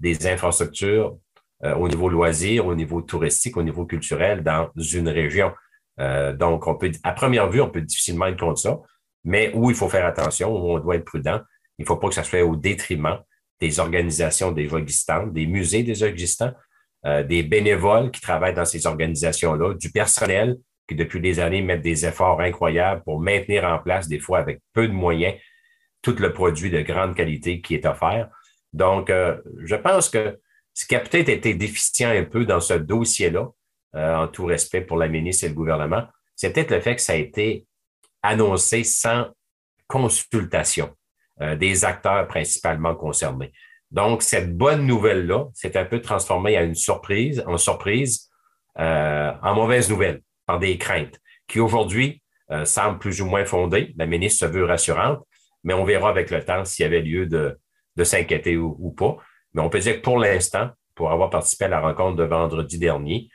[0.01, 1.16] des infrastructures
[1.64, 5.53] euh, au niveau loisir, au niveau touristique, au niveau culturel dans une région.
[5.99, 8.79] Euh, donc, on peut, à première vue, on peut difficilement être contre ça,
[9.25, 11.41] mais où il faut faire attention, où on doit être prudent.
[11.79, 13.18] Il ne faut pas que ça soit au détriment
[13.61, 16.53] des organisations déjà existantes, des musées déjà existants,
[17.07, 20.57] euh, des bénévoles qui travaillent dans ces organisations-là, du personnel
[20.89, 24.61] qui depuis des années mettent des efforts incroyables pour maintenir en place, des fois avec
[24.72, 25.35] peu de moyens,
[26.03, 28.31] tout le produit de grande qualité qui est offert.
[28.72, 30.39] Donc, euh, je pense que
[30.72, 33.49] ce qui a peut-être été déficient un peu dans ce dossier-là,
[33.95, 36.05] euh, en tout respect pour la ministre et le gouvernement,
[36.37, 37.66] c'est peut-être le fait que ça a été
[38.22, 39.26] annoncé sans
[39.87, 40.95] consultation
[41.41, 43.53] euh, des acteurs principalement concernés.
[43.91, 48.30] Donc, cette bonne nouvelle-là s'est un peu transformée en une surprise, en surprise,
[48.76, 51.18] en mauvaise nouvelle, par des craintes,
[51.49, 52.22] qui aujourd'hui
[52.64, 53.93] semblent plus ou moins fondées.
[53.97, 55.26] La ministre se veut rassurante,
[55.64, 57.59] mais on verra avec le temps s'il y avait lieu de,
[58.05, 59.16] s'inquiéter ou, pas.
[59.55, 62.78] Mais on peut dire que pour l'instant, pour avoir participé à la rencontre de vendredi
[62.78, 63.28] dernier,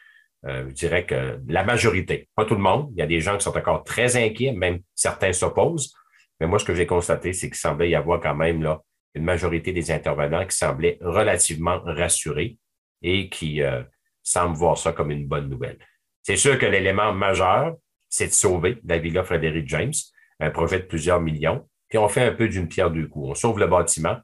[0.46, 3.38] euh, je dirais que la majorité, pas tout le monde, il y a des gens
[3.38, 5.94] qui sont encore très inquiets, même certains s'opposent.
[6.40, 8.82] Mais moi, ce que j'ai constaté, c'est qu'il semblait y avoir quand même là,
[9.16, 12.58] une majorité des intervenants qui semblaient relativement rassurés
[13.02, 13.84] et qui euh,
[14.24, 15.78] semblent voir ça comme une bonne nouvelle.
[16.24, 17.76] C'est sûr que l'élément majeur,
[18.10, 19.94] c'est de sauver la Villa Frédéric James,
[20.40, 23.30] un projet de plusieurs millions, puis on fait un peu d'une pierre deux coups.
[23.32, 24.18] On sauve le bâtiment,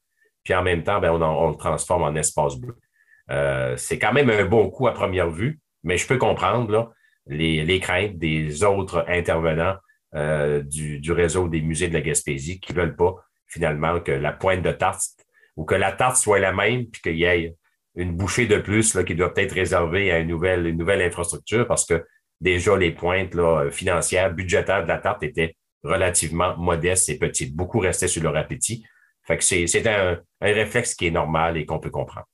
[0.43, 2.75] puis en même temps, ben, on, le transforme en espace bleu.
[3.29, 6.93] Euh, c'est quand même un bon coup à première vue, mais je peux comprendre
[7.27, 9.75] les, craintes des autres intervenants
[10.15, 13.15] euh, du, réseau des musées de la Gaspésie qui ne veulent pas
[13.47, 15.01] finalement que la pointe de tarte
[15.55, 17.55] ou que la tarte soit la même, puis qu'il y ait
[17.95, 21.67] une bouchée de plus là, qui doit être réservée à une nouvelle, une nouvelle infrastructure
[21.67, 22.05] parce que
[22.39, 23.35] déjà les pointes
[23.71, 27.55] financières, budgétaires de la tarte étaient relativement modestes et petites.
[27.55, 28.83] Beaucoup restaient sur leur appétit.
[29.23, 32.25] Fait que c'est un, réflexe qui est normal et qu'on peut comprendre.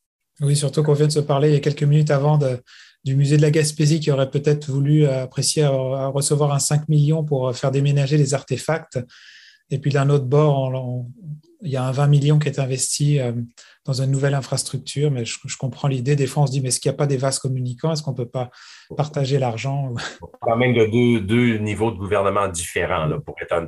[0.41, 2.39] Oui, surtout qu'on vient de se parler il y a quelques minutes avant
[3.05, 7.23] du musée de la Gaspésie qui aurait peut-être voulu apprécier à, recevoir un 5 millions
[7.23, 8.99] pour faire déménager les artefacts.
[9.69, 11.05] Et puis d'un autre bord,
[11.61, 13.31] il y a un 20 millions qui est investi euh,
[13.85, 16.15] dans une nouvelle infrastructure, mais je, comprends l'idée.
[16.15, 17.91] Des fois, on se dit, mais est-ce qu'il n'y a pas des vases communicants?
[17.91, 18.49] Est-ce qu'on ne peut pas
[18.97, 19.93] partager l'argent?
[20.41, 23.05] Quand même de deux, deux, niveaux de gouvernement différents.
[23.05, 23.67] Là, pour être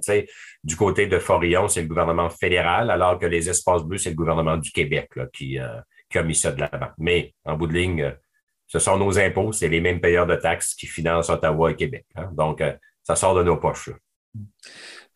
[0.64, 4.16] du côté de Forillon, c'est le gouvernement fédéral, alors que les espaces bleus, c'est le
[4.16, 5.80] gouvernement du Québec là, qui, euh,
[6.10, 6.90] qui, a mis ça de l'avant.
[6.98, 8.12] Mais en bout de ligne, euh,
[8.68, 12.06] ce sont nos impôts, c'est les mêmes payeurs de taxes qui financent Ottawa et Québec.
[12.16, 12.30] Hein.
[12.34, 13.90] Donc, euh, ça sort de nos poches.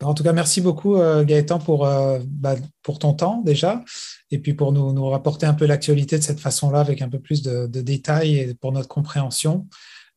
[0.02, 1.86] En tout cas, merci beaucoup Gaëtan pour,
[2.26, 3.84] bah, pour ton temps déjà
[4.32, 7.20] et puis pour nous, nous rapporter un peu l'actualité de cette façon-là avec un peu
[7.20, 9.68] plus de, détails et pour notre compréhension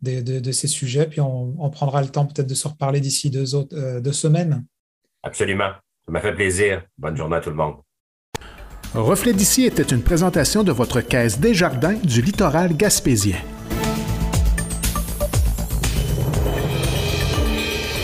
[0.02, 1.08] de, ces sujets.
[1.08, 4.66] Puis on, prendra le temps peut-être de se reparler d'ici deux, autres, euh, deux semaines.
[5.22, 5.72] Absolument.
[6.06, 6.84] Ça m'a fait plaisir.
[6.98, 7.76] Bonne journée à tout le monde.
[8.96, 13.36] Reflet d'ici était une présentation de votre caisse des jardins du littoral gaspésien.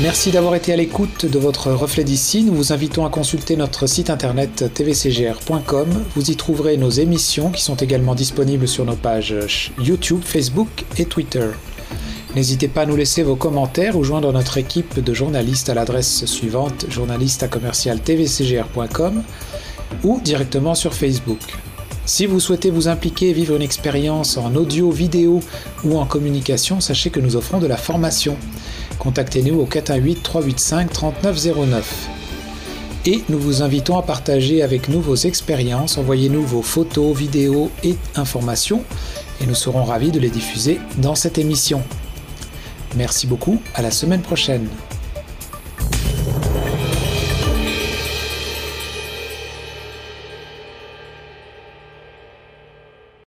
[0.02, 2.44] Merci d'avoir été à l'écoute de votre reflet d'ici.
[2.44, 5.88] Nous vous invitons à consulter notre site internet tvcgr.com.
[6.14, 11.06] Vous y trouverez nos émissions qui sont également disponibles sur nos pages YouTube, Facebook et
[11.06, 11.48] Twitter.
[12.36, 16.26] N'hésitez pas à nous laisser vos commentaires ou joindre notre équipe de journalistes à l'adresse
[16.26, 19.24] suivante journaliste à commercial tvcgr.com
[20.04, 21.40] ou directement sur Facebook.
[22.06, 25.40] Si vous souhaitez vous impliquer et vivre une expérience en audio, vidéo
[25.84, 28.38] ou en communication, sachez que nous offrons de la formation
[29.02, 32.10] contactez-nous au 418 385 3909.
[33.08, 37.96] Et nous vous invitons à partager avec nous vos expériences, envoyez-nous vos photos, vidéos et
[38.16, 38.84] informations,
[39.42, 41.82] et nous serons ravis de les diffuser dans cette émission.
[42.96, 44.68] Merci beaucoup, à la semaine prochaine.